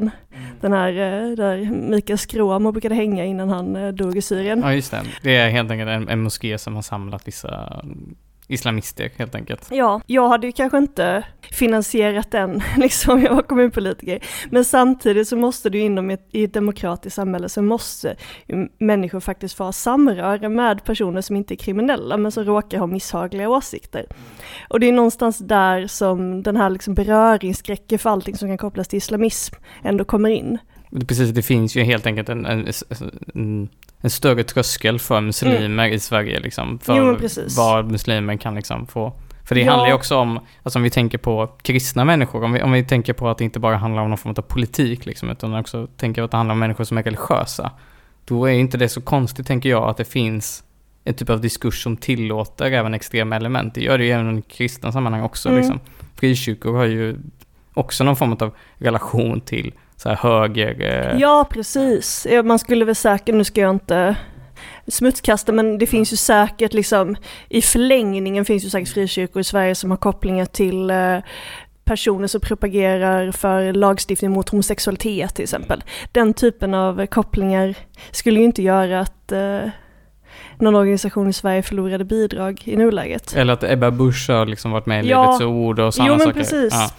Bellevue-moskén. 0.00 0.10
Den 0.60 0.72
här 0.72 0.88
eh, 0.88 1.36
där 1.36 1.70
Mikael 1.90 2.18
Skråmo 2.18 2.72
brukade 2.72 2.94
hänga 2.94 3.24
innan 3.24 3.48
han 3.48 3.76
eh, 3.76 3.88
dog 3.88 4.16
i 4.16 4.22
Syrien. 4.22 4.60
Ja, 4.60 4.74
just 4.74 4.90
det. 4.90 5.02
Det 5.22 5.36
är 5.36 5.50
helt 5.50 5.70
enkelt 5.70 5.88
en, 5.88 6.08
en 6.08 6.22
moské 6.22 6.58
som 6.58 6.74
har 6.74 6.82
samlat 6.82 7.28
vissa 7.28 7.82
islamister, 8.48 9.10
helt 9.16 9.34
enkelt. 9.34 9.68
Ja, 9.70 10.00
jag 10.06 10.28
hade 10.28 10.46
ju 10.46 10.52
kanske 10.52 10.78
inte 10.78 11.24
finansierat 11.40 12.30
den, 12.30 12.62
liksom 12.76 13.22
jag 13.22 13.34
var 13.34 13.42
kommunpolitiker. 13.42 14.20
Men 14.50 14.64
samtidigt 14.64 15.28
så 15.28 15.36
måste 15.36 15.70
du 15.70 15.78
inom 15.78 16.10
ett, 16.10 16.28
i 16.32 16.44
ett 16.44 16.54
demokratiskt 16.54 17.16
samhälle 17.16 17.48
så 17.48 17.62
måste 17.62 18.16
människor 18.78 19.20
faktiskt 19.20 19.56
få 19.56 19.64
ha 19.64 19.72
samröre 19.72 20.48
med 20.48 20.84
personer 20.84 21.20
som 21.20 21.36
inte 21.36 21.54
är 21.54 21.56
kriminella 21.56 22.16
men 22.16 22.32
som 22.32 22.44
råkar 22.44 22.78
ha 22.78 22.86
misshagliga 22.86 23.48
åsikter. 23.48 24.06
Och 24.68 24.80
det 24.80 24.88
är 24.88 24.92
någonstans 24.92 25.38
där 25.38 25.86
som 25.86 26.42
den 26.42 26.56
här 26.56 26.70
liksom 26.70 26.94
beröringsskräcken 26.94 27.98
för 27.98 28.10
allting 28.10 28.36
som 28.36 28.48
kan 28.48 28.58
kopplas 28.58 28.88
till 28.88 28.96
islamism 28.96 29.54
ändå 29.82 30.04
kommer 30.04 30.30
in. 30.30 30.58
Det- 30.90 31.06
Precis, 31.06 31.30
det 31.30 31.42
finns 31.42 31.76
ju 31.76 31.82
helt 31.82 32.06
enkelt 32.06 32.28
en, 32.28 32.46
en, 32.46 32.68
en, 33.34 33.68
en 34.00 34.10
större 34.10 34.44
tröskel 34.44 34.98
för 34.98 35.20
muslimer 35.20 35.88
i 35.88 35.98
Sverige 36.00 36.40
liksom. 36.40 36.78
För 36.78 36.92
Mm. 36.96 37.16
Jo, 37.20 37.28
vad 37.56 37.90
muslimer 37.90 38.36
kan 38.36 38.54
liksom 38.54 38.86
få. 38.86 39.12
För 39.44 39.54
det 39.54 39.60
Ja. 39.60 39.70
handlar 39.70 39.88
ju 39.88 39.94
också 39.94 40.16
om, 40.16 40.40
alltså 40.62 40.78
om 40.78 40.82
vi 40.82 40.90
tänker 40.90 41.18
på 41.18 41.46
kristna 41.62 42.04
människor, 42.04 42.44
om 42.44 42.52
vi, 42.52 42.62
om 42.62 42.72
vi 42.72 42.84
tänker 42.84 43.12
på 43.12 43.28
att 43.28 43.38
det 43.38 43.44
inte 43.44 43.60
bara 43.60 43.76
handlar 43.76 44.02
om 44.02 44.08
någon 44.08 44.18
form 44.18 44.34
av 44.38 44.42
politik 44.42 45.06
liksom, 45.06 45.30
utan 45.30 45.54
också 45.54 45.86
tänker 45.96 46.22
att 46.22 46.30
det 46.30 46.36
handlar 46.36 46.52
om 46.52 46.58
människor 46.58 46.84
som 46.84 46.98
är 46.98 47.02
religiösa. 47.02 47.70
Då 48.24 48.44
är 48.48 48.52
inte 48.52 48.78
det 48.78 48.88
så 48.88 49.00
konstigt, 49.00 49.46
tänker 49.46 49.68
jag, 49.68 49.88
att 49.88 49.96
det 49.96 50.04
finns 50.04 50.64
en 51.04 51.14
typ 51.14 51.30
av 51.30 51.40
diskurs 51.40 51.82
som 51.82 51.96
tillåter 51.96 52.64
även 52.72 52.94
extrema 52.94 53.36
element. 53.36 53.74
Det 53.74 53.80
gör 53.80 53.98
det 53.98 54.04
ju 54.04 54.10
även 54.10 54.38
i 54.38 54.42
kristna 54.42 54.92
sammanhang 54.92 55.22
också. 55.22 55.48
Mm. 55.48 55.60
Liksom. 55.60 55.80
Frikyrkor 56.14 56.76
har 56.76 56.84
ju 56.84 57.16
också 57.74 58.04
någon 58.04 58.16
form 58.16 58.32
av 58.32 58.54
relation 58.78 59.40
till 59.40 59.74
så 59.96 60.08
här 60.08 60.16
höger... 60.16 60.80
Eh, 60.80 61.20
Ja, 61.20 61.46
precis. 61.50 62.26
Man 62.44 62.58
skulle 62.58 62.84
väl 62.84 62.94
säkert, 62.94 63.34
nu 63.34 63.44
ska 63.44 63.60
jag 63.60 63.70
inte 63.70 64.16
smutskasta, 64.88 65.52
men 65.52 65.78
det 65.78 65.86
finns 65.86 66.12
ju 66.12 66.16
säkert 66.16 66.72
liksom, 66.74 67.16
i 67.48 67.62
förlängningen 67.62 68.44
finns 68.44 68.64
ju 68.64 68.70
säkert 68.70 68.88
frikyrkor 68.88 69.40
i 69.40 69.44
Sverige 69.44 69.74
som 69.74 69.90
har 69.90 69.96
kopplingar 69.98 70.46
till 70.46 70.90
eh, 70.90 71.18
personer 71.84 72.26
som 72.26 72.40
propagerar 72.40 73.32
för 73.32 73.72
lagstiftning 73.72 74.30
mot 74.30 74.48
homosexualitet 74.48 75.34
till 75.34 75.42
exempel. 75.42 75.84
Den 76.12 76.34
typen 76.34 76.74
av 76.74 77.06
kopplingar 77.06 77.74
skulle 78.10 78.38
ju 78.38 78.44
inte 78.44 78.62
göra 78.62 79.00
att 79.00 79.32
eh, 79.32 79.60
någon 80.58 80.74
organisation 80.74 81.28
i 81.28 81.32
Sverige 81.32 81.62
förlorade 81.62 82.04
bidrag 82.04 82.62
i 82.64 82.76
nuläget. 82.76 83.34
Eller 83.36 83.52
att 83.52 83.64
Ebba 83.64 83.90
Busch 83.90 84.28
har 84.30 84.46
liksom 84.46 84.70
varit 84.70 84.86
med 84.86 85.04
i 85.04 85.08
Ja. 85.08 85.22
Livets 85.24 85.40
Ord 85.42 85.80
och 85.80 85.94
sådana 85.94 86.12
Jo, 86.12 86.16
men 86.18 86.26
saker. 86.26 86.40
precis. 86.40 86.72
Ja. 86.72 86.90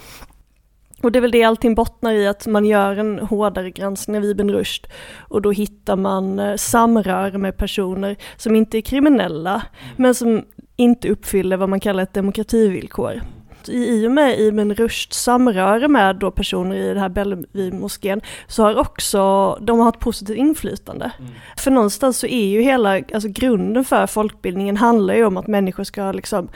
Och 1.02 1.12
det 1.12 1.18
är 1.18 1.20
väl 1.20 1.30
det 1.30 1.44
allting 1.44 1.74
bottnar 1.74 2.12
i, 2.12 2.26
att 2.26 2.46
man 2.46 2.64
gör 2.64 2.96
en 2.96 3.18
hårdare 3.18 3.70
granskning 3.70 4.16
av 4.16 4.24
Ibn 4.24 4.50
Rushd 4.50 4.86
och 5.18 5.42
då 5.42 5.50
hittar 5.50 5.96
man 5.96 6.38
eh, 6.38 6.56
samröre 6.56 7.38
med 7.38 7.56
personer 7.56 8.16
som 8.36 8.56
inte 8.56 8.78
är 8.78 8.82
kriminella, 8.82 9.62
men 9.96 10.14
som 10.14 10.44
inte 10.76 11.08
uppfyller 11.08 11.56
vad 11.56 11.68
man 11.68 11.80
kallar 11.80 12.02
ett 12.02 12.14
demokrativillkor. 12.14 13.22
I, 13.68 14.02
I 14.02 14.06
och 14.06 14.12
med 14.12 14.40
Ibn 14.40 14.74
Rushds 14.74 15.22
samröre 15.22 15.88
med 15.88 16.16
då 16.16 16.30
personer 16.30 16.76
i 16.76 16.88
den 16.88 16.98
här 16.98 17.08
Bellevue-moskén 17.08 18.20
så 18.46 18.62
har 18.62 18.78
också 18.78 19.54
de 19.60 19.80
har 19.80 19.88
ett 19.88 19.98
positivt 19.98 20.38
inflytande. 20.38 21.10
För 21.56 21.70
någonstans 21.70 22.18
så 22.18 22.26
är 22.26 22.46
ju 22.46 22.62
hela, 22.62 22.94
alltså 22.94 23.28
grunden 23.28 23.84
för 23.84 24.06
folkbildningen 24.06 24.76
handlar 24.76 25.14
ju 25.14 25.24
om 25.24 25.36
att 25.36 25.46
människor 25.46 25.84
ska 25.84 26.12
liksom 26.12 26.48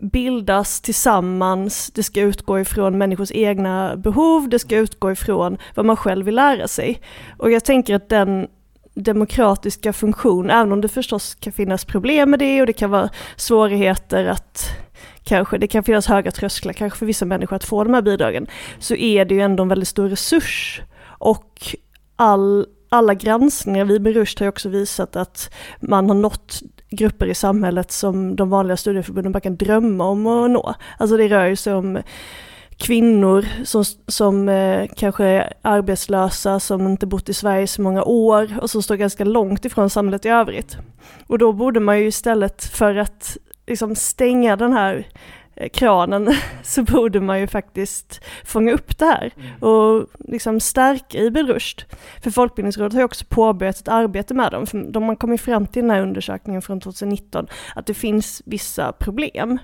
bildas 0.00 0.80
tillsammans, 0.80 1.90
det 1.94 2.02
ska 2.02 2.20
utgå 2.20 2.60
ifrån 2.60 2.98
människors 2.98 3.30
egna 3.32 3.96
behov, 3.96 4.48
det 4.48 4.58
ska 4.58 4.76
utgå 4.76 5.12
ifrån 5.12 5.58
vad 5.74 5.86
man 5.86 5.96
själv 5.96 6.26
vill 6.26 6.34
lära 6.34 6.68
sig. 6.68 7.00
Och 7.38 7.50
jag 7.50 7.64
tänker 7.64 7.94
att 7.94 8.08
den 8.08 8.46
demokratiska 8.94 9.92
funktion, 9.92 10.50
även 10.50 10.72
om 10.72 10.80
det 10.80 10.88
förstås 10.88 11.34
kan 11.34 11.52
finnas 11.52 11.84
problem 11.84 12.30
med 12.30 12.38
det 12.38 12.60
och 12.60 12.66
det 12.66 12.72
kan 12.72 12.90
vara 12.90 13.10
svårigheter 13.36 14.24
att 14.24 14.70
kanske, 15.24 15.58
det 15.58 15.66
kan 15.66 15.84
finnas 15.84 16.06
höga 16.06 16.30
trösklar 16.30 16.72
kanske 16.72 16.98
för 16.98 17.06
vissa 17.06 17.24
människor 17.24 17.56
att 17.56 17.64
få 17.64 17.84
de 17.84 17.94
här 17.94 18.02
bidragen, 18.02 18.46
så 18.78 18.94
är 18.94 19.24
det 19.24 19.34
ju 19.34 19.40
ändå 19.40 19.62
en 19.62 19.68
väldigt 19.68 19.88
stor 19.88 20.08
resurs. 20.08 20.82
Och 21.18 21.76
all, 22.16 22.66
alla 22.88 23.14
granskningar 23.14 23.84
vi 23.84 23.98
med 23.98 24.14
Rush 24.14 24.38
har 24.38 24.44
ju 24.44 24.48
också 24.48 24.68
visat 24.68 25.16
att 25.16 25.54
man 25.80 26.08
har 26.08 26.16
nått 26.16 26.62
grupper 26.90 27.26
i 27.26 27.34
samhället 27.34 27.92
som 27.92 28.36
de 28.36 28.50
vanliga 28.50 28.76
studieförbunden 28.76 29.32
bara 29.32 29.40
kan 29.40 29.56
drömma 29.56 30.04
om 30.04 30.26
att 30.26 30.50
nå. 30.50 30.74
Alltså 30.98 31.16
det 31.16 31.28
rör 31.28 31.46
ju 31.46 31.56
sig 31.56 31.74
om 31.74 32.02
kvinnor 32.76 33.46
som, 33.64 33.84
som 34.06 34.48
eh, 34.48 34.86
kanske 34.96 35.24
är 35.24 35.52
arbetslösa, 35.62 36.60
som 36.60 36.86
inte 36.86 37.06
bott 37.06 37.28
i 37.28 37.34
Sverige 37.34 37.66
så 37.66 37.82
många 37.82 38.04
år 38.04 38.58
och 38.62 38.70
som 38.70 38.82
står 38.82 38.96
ganska 38.96 39.24
långt 39.24 39.64
ifrån 39.64 39.90
samhället 39.90 40.26
i 40.26 40.28
övrigt. 40.28 40.76
Och 41.26 41.38
då 41.38 41.52
borde 41.52 41.80
man 41.80 42.00
ju 42.00 42.06
istället 42.06 42.64
för 42.64 42.96
att 42.96 43.36
liksom 43.66 43.94
stänga 43.94 44.56
den 44.56 44.72
här 44.72 45.06
kranen 45.72 46.34
så 46.62 46.82
borde 46.82 47.20
man 47.20 47.40
ju 47.40 47.46
faktiskt 47.46 48.24
fånga 48.44 48.72
upp 48.72 48.98
det 48.98 49.04
här 49.04 49.32
och 49.60 50.06
liksom 50.18 50.60
stärka 50.60 51.18
Ibn 51.18 51.46
Rushd. 51.46 51.82
För 52.22 52.30
Folkbildningsrådet 52.30 52.92
har 52.92 53.00
ju 53.00 53.04
också 53.04 53.24
påbörjat 53.28 53.80
ett 53.80 53.88
arbete 53.88 54.34
med 54.34 54.52
dem. 54.52 54.66
För 54.66 54.92
de 54.92 55.02
har 55.02 55.16
kommit 55.16 55.40
fram 55.40 55.66
till 55.66 55.82
den 55.82 55.90
här 55.90 56.00
undersökningen 56.00 56.62
från 56.62 56.80
2019 56.80 57.46
att 57.74 57.86
det 57.86 57.94
finns 57.94 58.42
vissa 58.44 58.92
problem. 58.92 59.58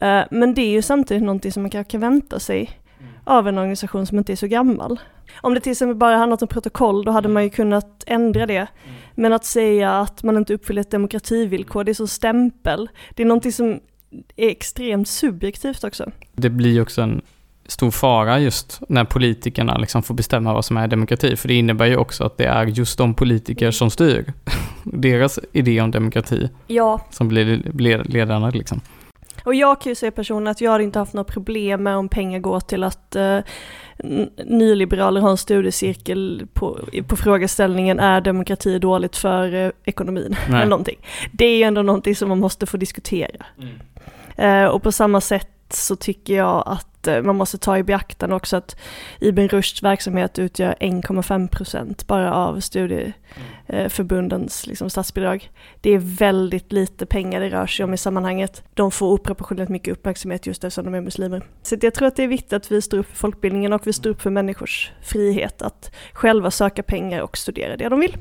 Eh, 0.00 0.22
Men 0.30 0.54
det 0.54 0.62
är 0.62 0.70
ju 0.70 0.82
samtidigt 0.82 1.22
någonting 1.22 1.52
som 1.52 1.62
man 1.62 1.70
kanske 1.70 1.90
kan 1.90 2.00
vänta 2.00 2.40
sig 2.40 2.80
av 3.24 3.48
en 3.48 3.58
organisation 3.58 4.06
som 4.06 4.18
inte 4.18 4.32
är 4.32 4.36
så 4.36 4.46
gammal. 4.46 5.00
Om 5.40 5.54
det 5.54 5.60
till 5.60 5.72
exempel 5.72 5.96
bara 5.96 6.16
handlat 6.16 6.42
om 6.42 6.48
protokoll, 6.48 7.04
då 7.04 7.12
hade 7.12 7.28
man 7.28 7.42
ju 7.44 7.50
kunnat 7.50 8.04
ändra 8.06 8.46
det. 8.46 8.66
Men 9.14 9.32
att 9.32 9.44
säga 9.44 10.00
att 10.00 10.22
man 10.22 10.36
inte 10.36 10.54
uppfyller 10.54 10.80
ett 10.80 10.90
demokrativillkor, 10.90 11.84
det 11.84 11.92
är 11.92 11.94
så 11.94 12.06
stämpel. 12.06 12.88
Det 13.14 13.22
är 13.22 13.26
någonting 13.26 13.52
som 13.52 13.80
är 14.36 14.48
extremt 14.48 15.08
subjektivt 15.08 15.84
också. 15.84 16.10
Det 16.32 16.50
blir 16.50 16.82
också 16.82 17.02
en 17.02 17.22
stor 17.66 17.90
fara 17.90 18.38
just 18.38 18.80
när 18.88 19.04
politikerna 19.04 19.78
liksom 19.78 20.02
får 20.02 20.14
bestämma 20.14 20.54
vad 20.54 20.64
som 20.64 20.76
är 20.76 20.88
demokrati. 20.88 21.36
För 21.36 21.48
det 21.48 21.54
innebär 21.54 21.86
ju 21.86 21.96
också 21.96 22.24
att 22.24 22.36
det 22.36 22.44
är 22.44 22.66
just 22.66 22.98
de 22.98 23.14
politiker 23.14 23.70
som 23.70 23.90
styr. 23.90 24.32
Deras 24.84 25.38
idé 25.52 25.80
om 25.80 25.90
demokrati 25.90 26.50
Ja, 26.66 27.00
som 27.10 27.28
blir, 27.28 27.70
blir 27.72 28.04
ledande 28.04 28.50
liksom. 28.58 28.80
Och 29.44 29.54
jag 29.54 29.80
kan 29.80 29.90
ju 29.90 29.94
säga 29.94 30.12
personligen 30.12 30.50
att 30.50 30.60
jag 30.60 30.70
har 30.70 30.80
inte 30.80 30.98
haft 30.98 31.12
några 31.12 31.32
problem 31.32 31.82
med 31.82 31.96
om 31.96 32.08
pengar 32.08 32.38
går 32.38 32.60
till 32.60 32.84
att 32.84 33.16
eh, 33.16 33.38
nyliberaler 34.46 35.20
har 35.20 35.30
en 35.30 35.36
studiecirkel 35.36 36.46
på, 36.52 36.78
på 37.06 37.16
frågeställningen 37.16 38.00
är 38.00 38.20
demokrati 38.20 38.78
dåligt 38.78 39.16
för 39.16 39.54
eh, 39.54 39.70
ekonomin? 39.84 40.36
Eller 40.48 40.66
någonting. 40.66 40.98
Det 41.32 41.44
är 41.44 41.56
ju 41.56 41.62
ändå 41.62 41.82
någonting 41.82 42.16
som 42.16 42.28
man 42.28 42.38
måste 42.38 42.66
få 42.66 42.76
diskutera. 42.76 43.46
Eh, 44.36 44.64
och 44.64 44.82
på 44.82 44.92
samma 44.92 45.20
sätt 45.20 45.48
så 45.72 45.96
tycker 45.96 46.36
jag 46.36 46.62
att 46.66 47.06
eh, 47.06 47.22
man 47.22 47.36
måste 47.36 47.58
ta 47.58 47.78
i 47.78 47.82
beaktande 47.82 48.36
också 48.36 48.56
att 48.56 48.76
Ibn 49.20 49.48
Rushds 49.48 49.82
verksamhet 49.82 50.38
utgör 50.38 50.74
1,5 50.80 51.48
procent 51.48 52.06
bara 52.06 52.34
av 52.34 52.60
studieförbundens 52.60 54.64
eh, 54.64 54.68
liksom, 54.68 54.90
statsbidrag. 54.90 55.50
Det 55.80 55.90
är 55.90 55.98
väldigt 55.98 56.72
lite 56.72 57.06
pengar 57.06 57.40
det 57.40 57.48
rör 57.48 57.66
sig 57.66 57.84
om 57.84 57.94
i 57.94 57.96
sammanhanget. 57.96 58.62
De 58.74 58.90
får 58.90 59.12
oproportionerligt 59.12 59.70
mycket 59.70 59.92
uppmärksamhet 59.92 60.46
just 60.46 60.64
eftersom 60.64 60.84
de 60.84 60.94
är 60.94 61.00
muslimer. 61.00 61.42
Så 61.62 61.76
jag 61.80 61.94
tror 61.94 62.08
att 62.08 62.16
det 62.16 62.22
är 62.22 62.28
viktigt 62.28 62.52
att 62.52 62.72
vi 62.72 62.82
står 62.82 62.98
upp 62.98 63.06
för 63.06 63.16
folkbildningen 63.16 63.72
och 63.72 63.86
vi 63.86 63.92
står 63.92 64.10
upp 64.10 64.22
för 64.22 64.30
människors 64.30 64.92
frihet 65.02 65.62
att 65.62 65.94
själva 66.12 66.50
söka 66.50 66.82
pengar 66.82 67.20
och 67.20 67.38
studera 67.38 67.76
det 67.76 67.88
de 67.88 68.00
vill. 68.00 68.16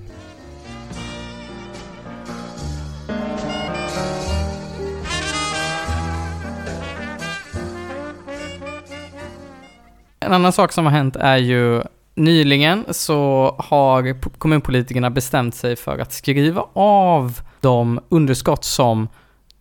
En 10.27 10.33
annan 10.33 10.53
sak 10.53 10.71
som 10.71 10.85
har 10.85 10.91
hänt 10.91 11.15
är 11.15 11.37
ju 11.37 11.81
nyligen 12.15 12.85
så 12.89 13.55
har 13.59 14.21
kommunpolitikerna 14.37 15.09
bestämt 15.09 15.55
sig 15.55 15.75
för 15.75 15.99
att 15.99 16.13
skriva 16.13 16.65
av 16.73 17.39
de 17.61 17.99
underskott 18.09 18.63
som 18.63 19.07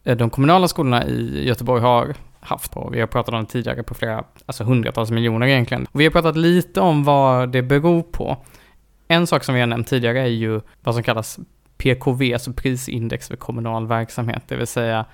eh, 0.04 0.16
de 0.16 0.30
kommunala 0.30 0.68
skolorna 0.68 1.06
i 1.06 1.46
Göteborg 1.46 1.82
har 1.82 2.14
haft. 2.40 2.76
Och 2.76 2.94
vi 2.94 3.00
har 3.00 3.06
pratat 3.06 3.34
om 3.34 3.40
det 3.40 3.50
tidigare 3.50 3.82
på 3.82 3.94
flera, 3.94 4.24
alltså 4.46 4.64
hundratals 4.64 5.10
miljoner 5.10 5.46
egentligen. 5.46 5.86
Och 5.92 6.00
vi 6.00 6.04
har 6.04 6.10
pratat 6.10 6.36
lite 6.36 6.80
om 6.80 7.04
vad 7.04 7.48
det 7.48 7.62
beror 7.62 8.02
på. 8.02 8.36
En 9.08 9.26
sak 9.26 9.44
som 9.44 9.54
vi 9.54 9.60
har 9.60 9.66
nämnt 9.66 9.88
tidigare 9.88 10.20
är 10.20 10.26
ju 10.26 10.60
vad 10.82 10.94
som 10.94 11.02
kallas 11.02 11.38
PKV, 11.78 12.32
alltså 12.32 12.52
prisindex 12.52 13.28
för 13.28 13.36
kommunal 13.36 13.86
verksamhet, 13.86 14.42
det 14.48 14.56
vill 14.56 14.66
säga 14.66 15.04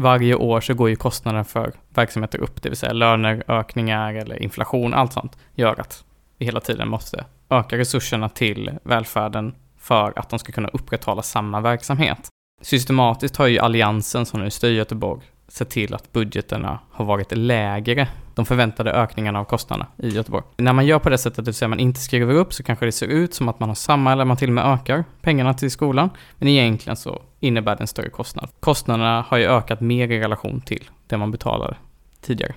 varje 0.00 0.34
år 0.34 0.60
så 0.60 0.74
går 0.74 0.88
ju 0.88 0.96
kostnaden 0.96 1.44
för 1.44 1.72
verksamheter 1.88 2.38
upp, 2.38 2.62
det 2.62 2.68
vill 2.68 2.78
säga 2.78 2.92
löner, 2.92 3.44
ökningar 3.48 4.14
eller 4.14 4.42
inflation, 4.42 4.94
allt 4.94 5.12
sånt 5.12 5.38
gör 5.54 5.80
att 5.80 6.04
vi 6.38 6.46
hela 6.46 6.60
tiden 6.60 6.88
måste 6.88 7.24
öka 7.50 7.78
resurserna 7.78 8.28
till 8.28 8.70
välfärden 8.82 9.54
för 9.78 10.12
att 10.16 10.30
de 10.30 10.38
ska 10.38 10.52
kunna 10.52 10.68
upprätthålla 10.68 11.22
samma 11.22 11.60
verksamhet. 11.60 12.28
Systematiskt 12.62 13.36
har 13.36 13.46
ju 13.46 13.58
Alliansen, 13.58 14.26
som 14.26 14.40
nu 14.40 14.50
styr 14.50 14.72
Göteborg, 14.72 15.22
sett 15.48 15.70
till 15.70 15.94
att 15.94 16.12
budgeterna 16.12 16.78
har 16.90 17.04
varit 17.04 17.32
lägre, 17.32 18.08
de 18.40 18.46
förväntade 18.46 18.92
ökningarna 18.92 19.40
av 19.40 19.44
kostnaderna 19.44 19.86
i 19.96 20.08
Göteborg. 20.08 20.44
När 20.56 20.72
man 20.72 20.86
gör 20.86 20.98
på 20.98 21.10
det 21.10 21.18
sättet, 21.18 21.36
det 21.36 21.42
vill 21.42 21.54
säga 21.54 21.68
man 21.68 21.80
inte 21.80 22.00
skriver 22.00 22.34
upp, 22.34 22.52
så 22.52 22.62
kanske 22.62 22.86
det 22.86 22.92
ser 22.92 23.06
ut 23.06 23.34
som 23.34 23.48
att 23.48 23.60
man 23.60 23.68
har 23.68 23.74
samma 23.74 24.12
eller 24.12 24.24
man 24.24 24.36
till 24.36 24.48
och 24.48 24.54
med 24.54 24.64
ökar 24.64 25.04
pengarna 25.22 25.54
till 25.54 25.70
skolan. 25.70 26.10
Men 26.38 26.48
egentligen 26.48 26.96
så 26.96 27.22
innebär 27.40 27.76
det 27.76 27.80
en 27.80 27.86
större 27.86 28.10
kostnad. 28.10 28.48
Kostnaderna 28.60 29.24
har 29.28 29.38
ju 29.38 29.44
ökat 29.44 29.80
mer 29.80 30.10
i 30.10 30.20
relation 30.20 30.60
till 30.60 30.90
det 31.06 31.16
man 31.16 31.30
betalade 31.30 31.76
tidigare. 32.20 32.54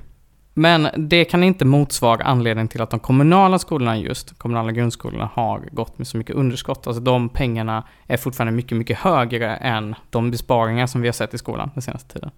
Men 0.54 0.88
det 0.98 1.26
kan 1.26 1.44
inte 1.44 1.66
motsvara 1.66 2.24
anledningen 2.24 2.68
till 2.68 2.82
att 2.82 2.90
de 2.90 3.00
kommunala 3.00 3.60
skolorna 3.60 3.98
just, 3.98 4.38
kommunala 4.38 4.72
grundskolorna, 4.72 5.30
har 5.34 5.60
gått 5.72 5.98
med 5.98 6.08
så 6.08 6.18
mycket 6.18 6.36
underskott. 6.36 6.88
Alltså 6.88 7.02
de 7.02 7.30
pengarna 7.30 7.84
är 8.08 8.18
fortfarande 8.18 8.54
mycket, 8.54 8.78
mycket 8.78 8.98
högre 8.98 9.56
än 9.56 9.96
de 10.10 10.32
besparingar 10.32 10.88
som 10.88 11.02
vi 11.02 11.08
har 11.08 11.14
sett 11.14 11.34
i 11.34 11.38
skolan 11.38 11.72
den 11.74 11.82
senaste 11.82 12.14
tiden. 12.14 12.32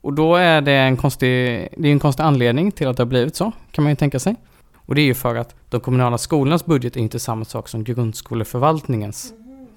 Och 0.00 0.12
då 0.12 0.36
är 0.36 0.60
det 0.60 0.72
en 0.72 0.96
konstig, 0.96 1.28
det 1.76 1.88
är 1.88 1.92
en 1.92 1.98
konstig 1.98 2.22
anledning 2.22 2.72
till 2.72 2.88
att 2.88 2.96
det 2.96 3.02
har 3.02 3.08
blivit 3.08 3.36
så, 3.36 3.52
kan 3.70 3.84
man 3.84 3.92
ju 3.92 3.96
tänka 3.96 4.18
sig. 4.18 4.36
Och 4.76 4.94
det 4.94 5.00
är 5.00 5.06
ju 5.06 5.14
för 5.14 5.34
att 5.34 5.54
de 5.70 5.80
kommunala 5.80 6.18
skolornas 6.18 6.66
budget 6.66 6.96
är 6.96 7.00
inte 7.00 7.18
samma 7.18 7.44
sak 7.44 7.68
som 7.68 7.84
grundskoleförvaltningens 7.84 9.32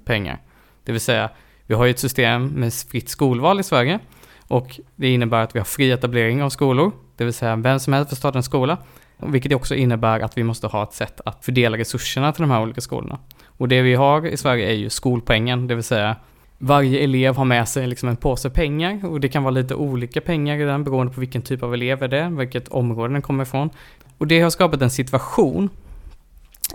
pengar. 0.05 0.41
Det 0.83 0.91
vill 0.91 1.01
säga, 1.01 1.29
vi 1.65 1.75
har 1.75 1.85
ju 1.85 1.91
ett 1.91 1.99
system 1.99 2.47
med 2.47 2.73
fritt 2.73 3.09
skolval 3.09 3.59
i 3.59 3.63
Sverige 3.63 3.99
och 4.47 4.79
det 4.95 5.13
innebär 5.13 5.43
att 5.43 5.55
vi 5.55 5.59
har 5.59 5.65
fri 5.65 5.91
etablering 5.91 6.43
av 6.43 6.49
skolor, 6.49 6.91
det 7.17 7.23
vill 7.23 7.33
säga 7.33 7.55
vem 7.55 7.79
som 7.79 7.93
helst 7.93 8.09
får 8.09 8.15
starta 8.15 8.37
en 8.37 8.43
skola. 8.43 8.77
Vilket 9.17 9.53
också 9.53 9.75
innebär 9.75 10.19
att 10.19 10.37
vi 10.37 10.43
måste 10.43 10.67
ha 10.67 10.83
ett 10.83 10.93
sätt 10.93 11.21
att 11.25 11.45
fördela 11.45 11.77
resurserna 11.77 12.31
till 12.31 12.41
de 12.41 12.51
här 12.51 12.61
olika 12.61 12.81
skolorna. 12.81 13.19
Och 13.45 13.67
det 13.67 13.81
vi 13.81 13.95
har 13.95 14.27
i 14.27 14.37
Sverige 14.37 14.69
är 14.69 14.73
ju 14.73 14.89
skolpengen, 14.89 15.67
det 15.67 15.75
vill 15.75 15.83
säga 15.83 16.15
varje 16.59 16.99
elev 16.99 17.35
har 17.35 17.45
med 17.45 17.67
sig 17.67 17.87
liksom 17.87 18.09
en 18.09 18.15
påse 18.15 18.49
pengar 18.49 19.05
och 19.05 19.19
det 19.19 19.29
kan 19.29 19.43
vara 19.43 19.51
lite 19.51 19.75
olika 19.75 20.21
pengar 20.21 20.57
i 20.57 20.63
den 20.63 20.83
beroende 20.83 21.13
på 21.13 21.19
vilken 21.19 21.41
typ 21.41 21.63
av 21.63 21.73
elev 21.73 22.09
det 22.09 22.19
är, 22.19 22.29
vilket 22.29 22.67
område 22.67 23.13
den 23.13 23.21
kommer 23.21 23.43
ifrån. 23.43 23.69
Och 24.17 24.27
det 24.27 24.41
har 24.41 24.49
skapat 24.49 24.81
en 24.81 24.89
situation 24.89 25.69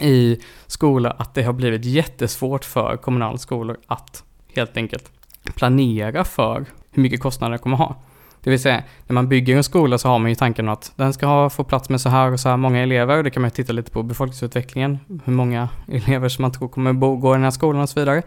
i 0.00 0.40
skolor 0.66 1.12
att 1.18 1.34
det 1.34 1.42
har 1.42 1.52
blivit 1.52 1.84
jättesvårt 1.84 2.64
för 2.64 2.96
kommunala 2.96 3.38
skolor 3.38 3.76
att 3.86 4.24
helt 4.56 4.76
enkelt 4.76 5.10
planera 5.54 6.24
för 6.24 6.66
hur 6.90 7.02
mycket 7.02 7.20
kostnader 7.20 7.52
de 7.52 7.58
kommer 7.58 7.76
ha. 7.76 7.96
Det 8.40 8.50
vill 8.50 8.60
säga, 8.60 8.82
när 9.06 9.14
man 9.14 9.28
bygger 9.28 9.56
en 9.56 9.64
skola 9.64 9.98
så 9.98 10.08
har 10.08 10.18
man 10.18 10.28
ju 10.28 10.34
tanken 10.34 10.68
att 10.68 10.92
den 10.96 11.12
ska 11.12 11.26
ha, 11.26 11.50
få 11.50 11.64
plats 11.64 11.88
med 11.88 12.00
så 12.00 12.08
här 12.08 12.32
och 12.32 12.40
så 12.40 12.48
här 12.48 12.56
många 12.56 12.82
elever. 12.82 13.22
Det 13.22 13.30
kan 13.30 13.40
man 13.40 13.46
ju 13.46 13.50
titta 13.50 13.72
lite 13.72 13.90
på 13.90 14.02
befolkningsutvecklingen, 14.02 14.98
hur 15.24 15.32
många 15.32 15.68
elever 15.88 16.28
som 16.28 16.42
man 16.42 16.52
tror 16.52 16.68
kommer 16.68 16.92
bo, 16.92 17.16
gå 17.16 17.32
i 17.32 17.36
den 17.36 17.44
här 17.44 17.50
skolan 17.50 17.82
och 17.82 17.88
så 17.88 18.00
vidare. 18.00 18.22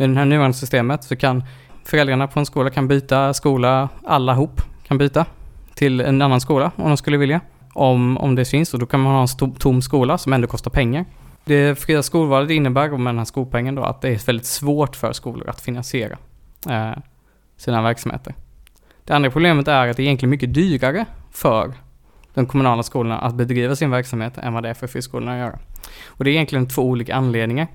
Med 0.00 0.10
det 0.10 0.18
här 0.18 0.24
nuvarande 0.24 0.56
systemet 0.56 1.04
så 1.04 1.16
kan 1.16 1.44
föräldrarna 1.84 2.28
på 2.28 2.40
en 2.40 2.46
skola 2.46 2.70
kan 2.70 2.88
byta 2.88 3.34
skola, 3.34 3.88
alla 4.04 4.32
ihop 4.32 4.62
kan 4.86 4.98
byta 4.98 5.26
till 5.74 6.00
en 6.00 6.22
annan 6.22 6.40
skola 6.40 6.70
om 6.76 6.88
de 6.88 6.96
skulle 6.96 7.16
vilja. 7.16 7.40
Om, 7.72 8.18
om 8.18 8.34
det 8.34 8.44
finns 8.44 8.74
och 8.74 8.80
då 8.80 8.86
kan 8.86 9.00
man 9.00 9.12
ha 9.12 9.22
en 9.22 9.28
tom, 9.28 9.54
tom 9.54 9.82
skola 9.82 10.18
som 10.18 10.32
ändå 10.32 10.46
kostar 10.46 10.70
pengar. 10.70 11.04
Det 11.44 11.78
fria 11.78 12.02
skolvalet 12.02 12.50
innebär 12.50 12.88
med 12.88 13.06
den 13.06 13.18
här 13.18 13.24
skolpengen 13.24 13.74
då 13.74 13.82
att 13.82 14.00
det 14.00 14.08
är 14.08 14.26
väldigt 14.26 14.46
svårt 14.46 14.96
för 14.96 15.12
skolor 15.12 15.48
att 15.48 15.60
finansiera 15.60 16.18
eh, 16.70 16.98
sina 17.56 17.82
verksamheter. 17.82 18.34
Det 19.04 19.14
andra 19.14 19.30
problemet 19.30 19.68
är 19.68 19.88
att 19.88 19.96
det 19.96 20.02
är 20.02 20.04
egentligen 20.04 20.30
mycket 20.30 20.54
dyrare 20.54 21.06
för 21.32 21.72
de 22.34 22.46
kommunala 22.46 22.82
skolorna 22.82 23.18
att 23.18 23.34
bedriva 23.34 23.76
sin 23.76 23.90
verksamhet 23.90 24.38
än 24.38 24.52
vad 24.52 24.62
det 24.62 24.68
är 24.68 24.74
för 24.74 24.86
friskolorna 24.86 25.32
att 25.32 25.38
göra. 25.38 25.58
Och 26.06 26.24
det 26.24 26.30
är 26.30 26.32
egentligen 26.32 26.68
två 26.68 26.82
olika 26.82 27.14
anledningar. 27.14 27.66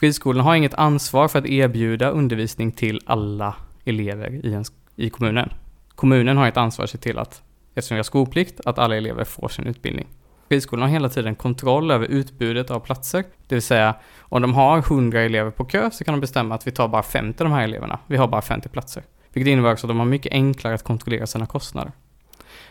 Friskolorna 0.00 0.44
har 0.44 0.54
inget 0.54 0.74
ansvar 0.74 1.28
för 1.28 1.38
att 1.38 1.46
erbjuda 1.46 2.10
undervisning 2.10 2.72
till 2.72 3.00
alla 3.06 3.54
elever 3.84 4.46
i, 4.46 4.54
en, 4.54 4.64
i 4.96 5.10
kommunen. 5.10 5.52
Kommunen 5.94 6.36
har 6.36 6.48
ett 6.48 6.56
ansvar 6.56 6.84
att 6.84 6.90
se 6.90 6.98
till 6.98 7.18
att, 7.18 7.42
eftersom 7.74 7.94
vi 7.94 7.98
har 7.98 8.02
skolplikt, 8.02 8.60
att 8.64 8.78
alla 8.78 8.96
elever 8.96 9.24
får 9.24 9.48
sin 9.48 9.66
utbildning. 9.66 10.06
Friskolorna 10.48 10.86
har 10.86 10.92
hela 10.92 11.08
tiden 11.08 11.34
kontroll 11.34 11.90
över 11.90 12.06
utbudet 12.06 12.70
av 12.70 12.80
platser. 12.80 13.24
Det 13.48 13.54
vill 13.54 13.62
säga, 13.62 13.94
om 14.20 14.42
de 14.42 14.54
har 14.54 14.78
100 14.78 15.20
elever 15.20 15.50
på 15.50 15.64
kö 15.64 15.90
så 15.90 16.04
kan 16.04 16.14
de 16.14 16.20
bestämma 16.20 16.54
att 16.54 16.66
vi 16.66 16.70
tar 16.70 16.88
bara 16.88 17.02
50 17.02 17.42
av 17.42 17.50
de 17.50 17.54
här 17.54 17.64
eleverna. 17.64 17.98
Vi 18.06 18.16
har 18.16 18.28
bara 18.28 18.42
50 18.42 18.68
platser. 18.68 19.02
Vilket 19.32 19.52
innebär 19.52 19.72
också 19.72 19.86
att 19.86 19.90
de 19.90 19.98
har 19.98 20.06
mycket 20.06 20.32
enklare 20.32 20.74
att 20.74 20.84
kontrollera 20.84 21.26
sina 21.26 21.46
kostnader. 21.46 21.92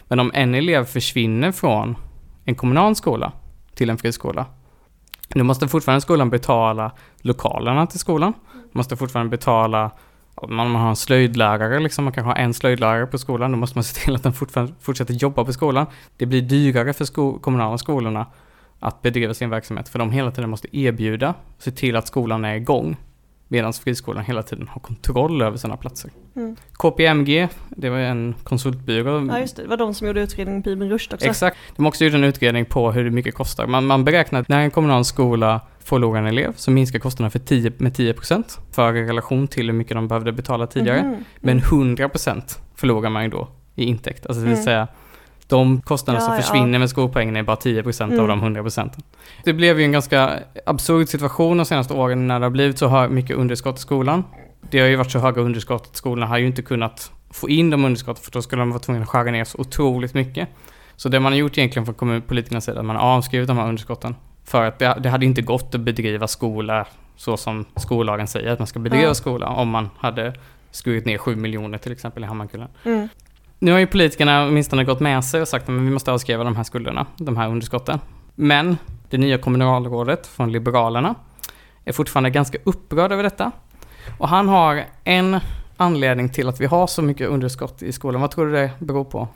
Men 0.04 0.20
om 0.20 0.32
en 0.34 0.56
elev 0.56 0.86
försvinner 0.86 1.52
från 1.52 1.96
en 2.46 2.56
kommunal 2.56 2.96
skola 2.96 3.32
till 3.76 3.90
en 3.90 3.98
friskola, 3.98 4.46
då 5.36 5.44
måste 5.44 5.68
fortfarande 5.68 6.02
skolan 6.02 6.30
betala 6.30 6.92
lokalerna 7.22 7.88
till 7.88 8.00
skolan. 8.00 8.34
Måste 8.72 8.98
fortfarande 8.98 9.30
betala 9.30 9.92
om 10.36 10.56
man 10.56 10.76
har 10.76 10.90
en 10.90 10.96
slöjdlärare, 10.96 11.80
liksom, 11.80 12.04
man 12.04 12.14
kanske 12.14 12.30
har 12.30 12.36
en 12.36 12.54
slöjdlärare 12.54 13.06
på 13.06 13.18
skolan, 13.18 13.52
då 13.52 13.58
måste 13.58 13.78
man 13.78 13.84
se 13.84 14.06
till 14.06 14.16
att 14.16 14.24
den 14.24 14.34
fortsätter 14.80 15.14
jobba 15.14 15.46
på 15.46 15.54
skolan. 15.54 15.86
Det 16.18 16.26
blir 16.26 16.42
dyrare 16.42 16.94
för 16.94 17.06
sko 17.06 17.40
kommunala 17.40 17.78
skolorna 17.78 18.26
att 18.80 19.02
bedriva 19.02 19.34
sin 19.34 19.50
verksamhet, 19.50 19.90
för 19.90 20.00
de 20.00 20.12
hela 20.12 20.32
tiden 20.32 20.50
måste 20.50 20.78
erbjuda, 20.78 21.34
se 21.58 21.72
till 21.72 21.96
att 21.96 22.08
skolan 22.08 22.46
är 22.46 22.56
igång. 22.56 22.98
Medan 23.52 23.74
friskolan 23.74 24.24
hela 24.24 24.44
tiden 24.44 24.68
har 24.68 24.82
kontroll 24.82 25.42
över 25.42 25.58
sina 25.58 25.78
platser. 25.78 26.12
Mm. 26.36 26.56
KPMG, 26.74 27.48
det 27.70 27.90
var 27.90 27.98
en 27.98 28.36
konsultbyrå. 28.44 29.28
Ja 29.30 29.40
just 29.40 29.56
det, 29.56 29.62
det 29.62 29.68
var 29.68 29.78
de 29.78 29.94
som 29.94 30.08
gjorde 30.08 30.22
utredningen 30.22 30.64
på 30.64 30.70
Ibn 30.70 30.90
Rushd 30.90 31.14
också. 31.14 31.26
Exakt, 31.26 31.58
de 31.76 31.86
har 31.86 31.90
också 31.90 32.06
gjort 32.06 32.14
en 32.14 32.24
utredning 32.24 32.66
på 32.66 32.92
hur 32.92 33.10
mycket 33.10 33.34
det 33.34 33.38
kostar. 33.38 33.68
Man, 33.68 33.86
man 33.86 34.06
beräknar 34.06 34.40
att 34.40 34.50
när 34.50 34.60
en 34.60 34.72
kommunal 34.72 35.06
skola 35.06 35.62
förlorar 35.80 36.20
en 36.20 36.28
elev 36.28 36.54
så 36.56 36.72
minskar 36.72 37.00
kostnaderna 37.00 37.30
för 37.30 37.40
10, 37.40 37.72
med 37.78 37.94
10% 37.96 38.60
för 38.72 38.96
i 38.96 39.04
relation 39.04 39.48
till 39.48 39.66
hur 39.66 39.74
mycket 39.74 39.96
de 39.96 40.08
behövde 40.08 40.32
betala 40.32 40.68
tidigare. 40.68 41.00
Mm. 41.00 41.24
Men 41.40 41.60
100% 41.60 42.58
förlorar 42.76 43.10
man 43.10 43.24
ju 43.24 43.30
då 43.30 43.48
i 43.76 43.84
intäkt. 43.84 44.26
Alltså 44.26 44.42
det 44.44 44.50
vill 44.50 44.68
mm. 44.68 44.88
De 45.50 45.82
kostnader 45.82 46.20
ja, 46.20 46.26
som 46.26 46.36
försvinner 46.36 46.74
ja. 46.74 46.80
med 46.80 46.90
skolpengen 46.90 47.36
är 47.36 47.44
bara 47.44 47.56
10% 47.56 48.04
mm. 48.04 48.20
av 48.20 48.28
de 48.28 48.44
100%. 48.44 48.90
Det 49.44 49.54
blev 49.54 49.80
ju 49.80 49.86
en 49.86 49.92
ganska 49.92 50.40
absurd 50.66 51.10
situation 51.10 51.58
de 51.58 51.66
senaste 51.66 51.94
åren 51.94 52.28
när 52.28 52.40
det 52.40 52.46
har 52.46 52.52
blivit 52.52 52.80
så 52.80 53.08
mycket 53.10 53.38
underskott 53.38 53.78
i 53.78 53.82
skolan. 53.82 54.24
Det 54.70 54.80
har 54.80 54.88
ju 54.88 54.96
varit 54.96 55.12
så 55.12 55.20
höga 55.20 55.42
underskott 55.42 55.88
att 55.90 55.96
skolorna 55.96 56.26
har 56.26 56.38
ju 56.38 56.48
inte 56.48 56.62
kunnat 56.62 57.12
få 57.30 57.50
in 57.50 57.70
de 57.70 57.86
underskotten 57.86 58.24
för 58.24 58.32
då 58.32 58.42
skulle 58.42 58.62
de 58.62 58.70
vara 58.70 58.80
tvungna 58.80 59.04
att 59.04 59.10
skära 59.10 59.32
ner 59.32 59.44
så 59.44 59.58
otroligt 59.58 60.14
mycket. 60.14 60.50
Så 60.96 61.10
det 61.10 61.20
man 61.20 61.32
har 61.32 61.40
gjort 61.40 61.58
egentligen 61.58 61.86
från 61.86 61.96
kommunpolitikernas 61.96 62.66
sida, 62.66 62.84
man 62.84 62.96
har 62.96 63.04
avskrivit 63.04 63.48
de 63.48 63.58
här 63.58 63.68
underskotten. 63.68 64.16
För 64.46 64.66
att 64.66 64.80
det, 64.80 64.98
det 65.04 65.10
hade 65.10 65.26
inte 65.26 65.42
gått 65.42 65.76
att 65.76 65.82
bedriva 65.82 66.28
skola 66.28 66.88
så 67.16 67.38
som 67.38 67.66
skollagen 67.76 68.28
säger 68.28 68.52
att 68.52 68.60
man 68.60 68.68
ska 68.68 68.80
bedriva 68.80 69.04
ja. 69.04 69.14
skola 69.14 69.48
om 69.48 69.70
man 69.70 69.90
hade 69.98 70.34
skurit 70.72 71.06
ner 71.06 71.18
7 71.18 71.36
miljoner 71.36 71.78
till 71.78 71.92
exempel 71.92 72.24
i 72.24 72.28
Hammarkullen. 72.28 72.68
Mm. 72.84 73.10
Nu 73.62 73.72
har 73.72 73.80
ju 73.80 73.88
politikerna 73.88 74.48
åtminstone 74.48 74.84
gått 74.84 75.00
med 75.00 75.26
sig 75.26 75.42
och 75.42 75.48
sagt 75.48 75.70
att 75.70 75.76
vi 75.76 75.80
måste 75.80 76.12
avskriva 76.12 76.44
de 76.44 76.56
här 76.56 76.64
skulderna, 76.64 77.06
de 77.18 77.38
här 77.38 77.50
underskotten. 77.50 78.00
Men 78.36 78.78
det 79.10 79.18
nya 79.18 79.38
kommunalrådet 79.38 80.28
från 80.28 80.52
Liberalerna 80.52 81.16
är 81.86 81.94
fortfarande 81.94 82.30
ganska 82.30 82.58
upprörd 82.64 83.12
över 83.12 83.24
detta. 83.24 83.52
Och 84.18 84.30
han 84.30 84.50
har 84.50 84.86
en 85.04 85.40
anledning 85.78 86.30
till 86.30 86.50
att 86.50 86.62
vi 86.62 86.66
har 86.66 86.88
så 86.88 87.02
mycket 87.02 87.30
underskott 87.30 87.82
i 87.82 87.92
skolan. 87.92 88.22
Vad 88.22 88.32
tror 88.32 88.46
du 88.46 88.52
det 88.52 88.72
beror 88.80 89.04
på? 89.04 89.28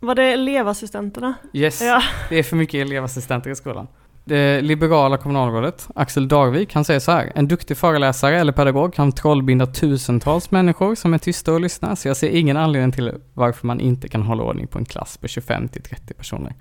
Var 0.00 0.14
det 0.14 0.24
elevassistenterna? 0.24 1.34
Yes, 1.52 1.80
ja. 1.82 2.02
det 2.28 2.38
är 2.38 2.42
för 2.42 2.56
mycket 2.56 2.86
elevassistenter 2.86 3.50
i 3.50 3.56
skolan. 3.56 3.86
Det 4.28 4.60
liberala 4.60 5.16
kommunalrådet, 5.16 5.88
Axel 5.94 6.28
Darvik, 6.28 6.74
han 6.74 6.84
säger 6.84 7.00
så 7.00 7.12
här. 7.12 7.32
En 7.34 7.48
duktig 7.48 7.76
föreläsare 7.76 8.40
eller 8.40 8.52
pedagog 8.52 8.94
kan 8.94 9.12
trollbinda 9.12 9.66
tusentals 9.66 10.50
människor 10.50 10.94
som 10.94 11.14
är 11.14 11.18
tysta 11.18 11.52
och 11.52 11.60
lyssnar, 11.60 11.94
så 11.94 12.08
jag 12.08 12.16
ser 12.16 12.28
ingen 12.28 12.56
anledning 12.56 12.92
till 12.92 13.12
varför 13.34 13.66
man 13.66 13.80
inte 13.80 14.08
kan 14.08 14.22
hålla 14.22 14.42
ordning 14.42 14.66
på 14.66 14.78
en 14.78 14.84
klass 14.84 15.16
på 15.16 15.28
25 15.28 15.68
till 15.68 15.82
30 15.82 16.14
personer. 16.14 16.54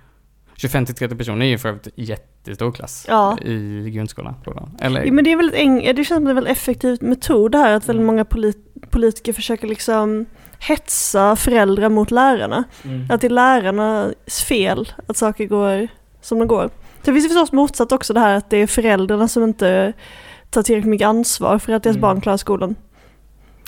25 0.55 0.85
till 0.85 0.95
30 0.95 1.15
personer 1.15 1.45
är 1.45 1.49
ju 1.49 1.57
för 1.57 1.69
övrigt 1.69 1.87
jättestor 1.95 2.71
klass 2.71 3.05
ja. 3.09 3.37
i 3.41 3.89
grundskolan. 3.89 4.35
Eller? 4.79 5.05
Ja, 5.05 5.11
men 5.11 5.23
det 5.23 5.31
är 5.31 5.37
väldigt 5.37 5.59
eng- 5.59 5.93
det 5.93 6.03
känns 6.03 6.07
som 6.07 6.27
en 6.27 6.35
väldigt 6.35 6.51
effektiv 6.51 6.97
metod 7.01 7.51
det 7.51 7.57
här 7.57 7.73
att 7.73 7.89
väldigt 7.89 8.05
många 8.05 8.23
polit- 8.23 8.89
politiker 8.89 9.33
försöker 9.33 9.67
liksom 9.67 10.25
hetsa 10.59 11.35
föräldrar 11.35 11.89
mot 11.89 12.11
lärarna. 12.11 12.63
Mm. 12.83 13.07
Att 13.09 13.21
det 13.21 13.27
är 13.27 13.29
lärarnas 13.29 14.43
fel 14.47 14.93
att 15.07 15.17
saker 15.17 15.45
går 15.45 15.87
som 16.21 16.39
de 16.39 16.47
går. 16.47 16.69
Sen 17.07 17.13
finns 17.13 17.25
det 17.25 17.29
förstås 17.29 17.51
motsatt 17.51 17.91
också 17.91 18.13
det 18.13 18.19
här 18.19 18.35
att 18.35 18.49
det 18.49 18.57
är 18.57 18.67
föräldrarna 18.67 19.27
som 19.27 19.43
inte 19.43 19.93
tar 20.49 20.63
tillräckligt 20.63 20.89
mycket 20.89 21.07
ansvar 21.07 21.59
för 21.59 21.73
att 21.73 21.83
deras 21.83 21.95
mm. 21.95 22.01
barn 22.01 22.21
klarar 22.21 22.37
skolan. 22.37 22.75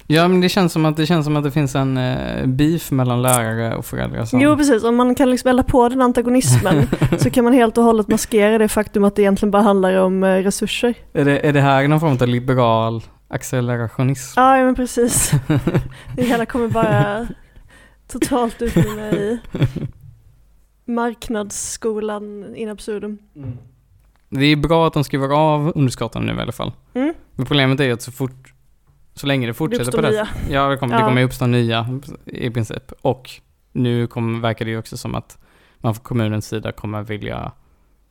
Ja, 0.08 0.28
men 0.28 0.42
det 0.42 0.50
känns 0.50 0.74
som 0.74 0.86
att 0.86 0.98
det, 0.98 1.06
känns 1.06 1.26
som 1.26 1.36
att 1.36 1.44
det 1.44 1.52
finns 1.52 1.76
en 1.76 1.98
eh, 1.98 2.46
beef 2.46 2.92
mellan 2.92 3.22
lärare 3.22 3.76
och 3.76 3.86
föräldrar. 3.86 4.26
Som... 4.26 4.42
Jo, 4.42 4.58
precis. 4.58 4.84
Om 4.84 4.96
man 4.96 5.16
kan 5.16 5.32
liksom 5.32 5.50
elda 5.50 5.64
på 5.64 5.90
den 5.90 6.02
antagonismen 6.02 6.88
så 7.20 7.30
kan 7.30 7.44
man 7.44 7.54
helt 7.54 7.78
och 7.78 7.84
hållet 7.84 8.08
maskera 8.08 8.58
det 8.58 8.68
faktum 8.68 9.04
att 9.04 9.16
det 9.16 9.22
egentligen 9.22 9.52
bara 9.52 9.64
handlar 9.64 9.96
om 9.96 10.24
eh, 10.24 10.36
resurser. 10.36 10.94
Är 11.14 11.26
det, 11.26 11.48
är 11.48 11.54
det 11.54 11.62
här 11.62 11.88
någon 11.88 12.00
form 12.00 12.18
av 12.22 12.28
liberal 12.28 13.04
accelerationism? 13.28 14.40
Ja, 14.40 14.58
ja 14.58 14.66
men 14.66 14.76
precis. 14.76 15.32
det 16.16 16.24
hela 16.24 16.46
kommer 16.46 16.68
bara 16.68 17.28
totalt 18.12 18.62
utmynna 18.62 19.12
i 19.12 19.40
marknadsskolan 20.90 22.56
in 22.56 22.70
absurdum. 22.70 23.18
Mm. 23.36 23.58
Det 24.30 24.46
är 24.46 24.56
bra 24.56 24.88
att 24.88 24.94
de 24.94 25.04
skriver 25.04 25.30
av 25.30 25.72
underskotten 25.76 26.24
nu 26.26 26.36
i 26.36 26.40
alla 26.42 26.52
fall. 26.52 26.72
Mm. 26.94 27.14
Men 27.36 27.46
problemet 27.46 27.80
är 27.80 27.84
ju 27.84 27.94
att 27.94 28.02
så 28.02 28.12
fort, 28.12 28.54
så 29.14 29.28
länge 29.28 29.48
det 29.48 29.54
fortsätter 29.54 29.86
det 29.86 29.98
på 29.98 30.02
det. 30.02 30.28
Ja, 30.50 30.70
det 30.70 30.78
kommer, 30.78 30.94
ja. 30.94 31.00
det 31.00 31.06
kommer 31.06 31.24
uppstå 31.24 31.46
nya 31.46 32.00
i 32.26 32.50
princip. 32.50 32.92
Och 33.02 33.30
nu 33.72 34.08
kommer, 34.08 34.40
verkar 34.40 34.66
det 34.66 34.72
ju 34.72 34.78
också 34.78 34.98
som 34.98 35.16
att 35.16 35.38
man 35.78 35.96
från 35.96 36.04
kommunens 36.04 36.48
sida 36.48 36.72
kommer 36.72 37.04
vilja 37.04 37.52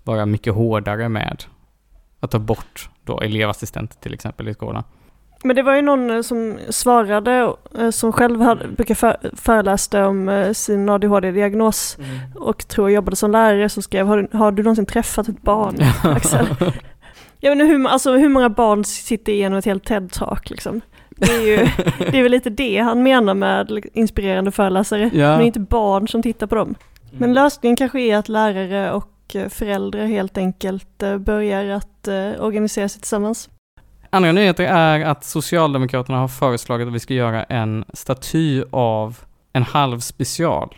vara 0.04 0.26
mycket 0.26 0.54
hårdare 0.54 1.08
med 1.08 1.44
att 2.20 2.30
ta 2.30 2.38
bort 2.38 2.90
då 3.04 3.20
elevassistenter 3.20 3.96
till 4.00 4.14
exempel 4.14 4.48
i 4.48 4.54
skolan. 4.54 4.84
Men 5.44 5.56
det 5.56 5.62
var 5.62 5.74
ju 5.74 5.82
någon 5.82 6.10
eh, 6.10 6.22
som 6.22 6.58
svarade, 6.68 7.54
eh, 7.78 7.90
som 7.90 8.12
själv 8.12 8.40
hade, 8.40 8.68
brukar 8.68 8.94
för, 8.94 9.16
föreläste 9.36 10.02
om 10.04 10.28
eh, 10.28 10.52
sin 10.52 10.88
ADHD-diagnos 10.88 11.98
mm. 11.98 12.18
och 12.36 12.68
tror 12.68 12.90
jag 12.90 12.94
jobbade 12.94 13.16
som 13.16 13.30
lärare 13.30 13.68
som 13.68 13.82
skrev, 13.82 14.06
har 14.06 14.16
du, 14.16 14.38
har 14.38 14.52
du 14.52 14.62
någonsin 14.62 14.86
träffat 14.86 15.28
ett 15.28 15.42
barn, 15.42 15.76
Axel? 16.02 16.46
Jag 17.40 17.50
vet 17.50 17.62
inte 17.62 17.74
hur, 17.74 17.88
alltså, 17.88 18.12
hur 18.12 18.28
många 18.28 18.48
barn 18.48 18.84
sitter 18.84 19.32
igenom 19.32 19.58
ett 19.58 19.64
helt 19.64 19.88
TED-talk 19.88 20.50
liksom? 20.50 20.80
Det 21.10 21.32
är 21.32 21.40
ju 21.40 21.68
det 22.10 22.18
är 22.18 22.22
väl 22.22 22.32
lite 22.32 22.50
det 22.50 22.78
han 22.78 23.02
menar 23.02 23.34
med 23.34 23.84
inspirerande 23.92 24.50
föreläsare, 24.50 25.10
ja. 25.12 25.36
men 25.36 25.46
inte 25.46 25.60
barn 25.60 26.08
som 26.08 26.22
tittar 26.22 26.46
på 26.46 26.54
dem. 26.54 26.74
Men 27.10 27.30
mm. 27.30 27.34
lösningen 27.34 27.76
kanske 27.76 28.00
är 28.00 28.16
att 28.16 28.28
lärare 28.28 28.92
och 28.92 29.36
föräldrar 29.48 30.06
helt 30.06 30.38
enkelt 30.38 31.02
börjar 31.18 31.64
att 31.64 32.08
organisera 32.38 32.88
sig 32.88 33.00
tillsammans. 33.00 33.48
Andra 34.10 34.32
nyheter 34.32 34.64
är 34.64 35.00
att 35.00 35.24
Socialdemokraterna 35.24 36.18
har 36.18 36.28
föreslagit 36.28 36.88
att 36.88 36.94
vi 36.94 37.00
ska 37.00 37.14
göra 37.14 37.44
en 37.44 37.84
staty 37.92 38.62
av 38.70 39.18
en 39.52 39.62
halv 39.62 40.00
special. 40.00 40.74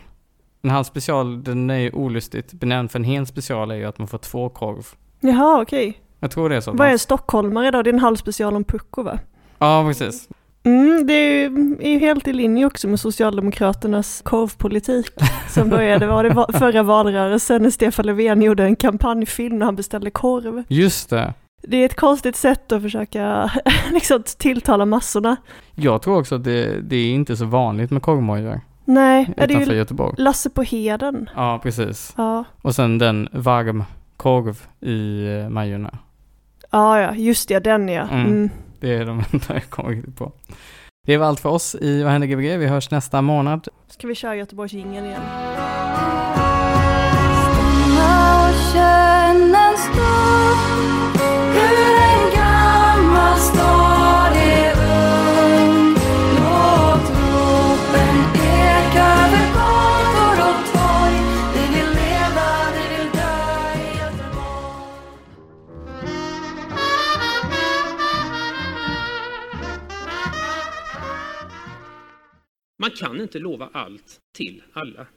En 0.61 0.69
halv 0.69 0.83
special, 0.83 1.43
den 1.43 1.69
är 1.69 1.77
ju 1.77 1.91
olustigt 1.91 2.53
benämnd, 2.53 2.91
för 2.91 2.99
en 2.99 3.03
hel 3.03 3.25
special 3.25 3.71
är 3.71 3.75
ju 3.75 3.85
att 3.85 3.97
man 3.97 4.07
får 4.07 4.17
två 4.17 4.49
korv. 4.49 4.87
Jaha, 5.19 5.61
okej. 5.61 5.89
Okay. 5.89 6.01
Jag 6.19 6.31
tror 6.31 6.49
det 6.49 6.55
är 6.55 6.61
så. 6.61 6.71
Vad 6.71 6.87
är 6.87 6.97
stockholmare 6.97 7.71
då? 7.71 7.81
Det 7.81 7.89
är 7.89 7.93
en 7.93 7.99
halv 7.99 8.15
special 8.15 8.55
om 8.55 8.63
pucko 8.63 9.03
va? 9.03 9.19
Ja, 9.59 9.85
precis. 9.87 10.29
Mm, 10.63 11.07
det 11.07 11.13
är 11.13 11.87
ju 11.87 11.99
helt 11.99 12.27
i 12.27 12.33
linje 12.33 12.65
också 12.65 12.87
med 12.87 12.99
Socialdemokraternas 12.99 14.21
korvpolitik 14.21 15.07
som 15.49 15.69
började 15.69 16.07
var 16.07 16.23
det 16.23 16.59
förra 16.59 16.83
valrörelsen 16.83 17.63
när 17.63 17.69
Stefan 17.69 18.05
Löfven 18.05 18.41
gjorde 18.41 18.63
en 18.63 18.75
kampanjfilm 18.75 19.59
när 19.59 19.65
han 19.65 19.75
beställde 19.75 20.11
korv. 20.11 20.63
Just 20.67 21.09
det 21.09 21.33
det 21.61 21.77
är 21.77 21.85
ett 21.85 21.95
konstigt 21.95 22.35
sätt 22.35 22.71
att 22.71 22.81
försöka 22.81 23.51
liksom, 23.93 24.23
tilltala 24.37 24.85
massorna. 24.85 25.35
Jag 25.75 26.01
tror 26.01 26.19
också 26.19 26.35
att 26.35 26.43
det, 26.43 26.81
det 26.81 26.95
är 26.95 27.11
inte 27.11 27.37
så 27.37 27.45
vanligt 27.45 27.91
med 27.91 28.01
korvmojor. 28.01 28.61
Nej, 28.85 29.33
är 29.37 29.47
det 29.47 29.53
utanför 29.53 29.71
ju 29.71 29.77
Göteborg. 29.77 30.15
Lasse 30.17 30.49
på 30.49 30.63
Heden. 30.63 31.29
Ja, 31.35 31.59
precis. 31.63 32.13
Ja. 32.17 32.43
Och 32.61 32.75
sen 32.75 32.97
den 32.97 33.29
varm 33.31 33.83
korv 34.17 34.61
i 34.79 35.25
eh, 35.27 35.49
Majorna. 35.49 35.97
ja, 36.71 36.99
ja, 36.99 37.15
just 37.15 37.47
det, 37.47 37.59
den 37.59 37.89
ja. 37.89 38.01
Mm. 38.01 38.25
Mm. 38.25 38.49
Det 38.79 38.95
är 38.95 39.05
de 39.05 39.23
enda 39.31 39.45
jag 39.53 39.69
kommer 39.69 39.89
riktigt 39.89 40.17
på. 40.17 40.31
Det 41.05 41.17
var 41.17 41.27
allt 41.27 41.39
för 41.39 41.49
oss 41.49 41.75
i 41.75 42.03
Vad 42.03 42.11
händer 42.11 42.27
Gbg? 42.27 42.57
Vi 42.57 42.67
hörs 42.67 42.91
nästa 42.91 43.21
månad. 43.21 43.67
Ska 43.87 44.07
vi 44.07 44.15
köra 44.15 44.35
Göteborgsjingeln 44.35 45.05
igen? 45.05 45.21
Man 72.81 72.91
kan 72.91 73.21
inte 73.21 73.39
lova 73.39 73.69
allt 73.73 74.19
till 74.35 74.63
alla. 74.73 75.07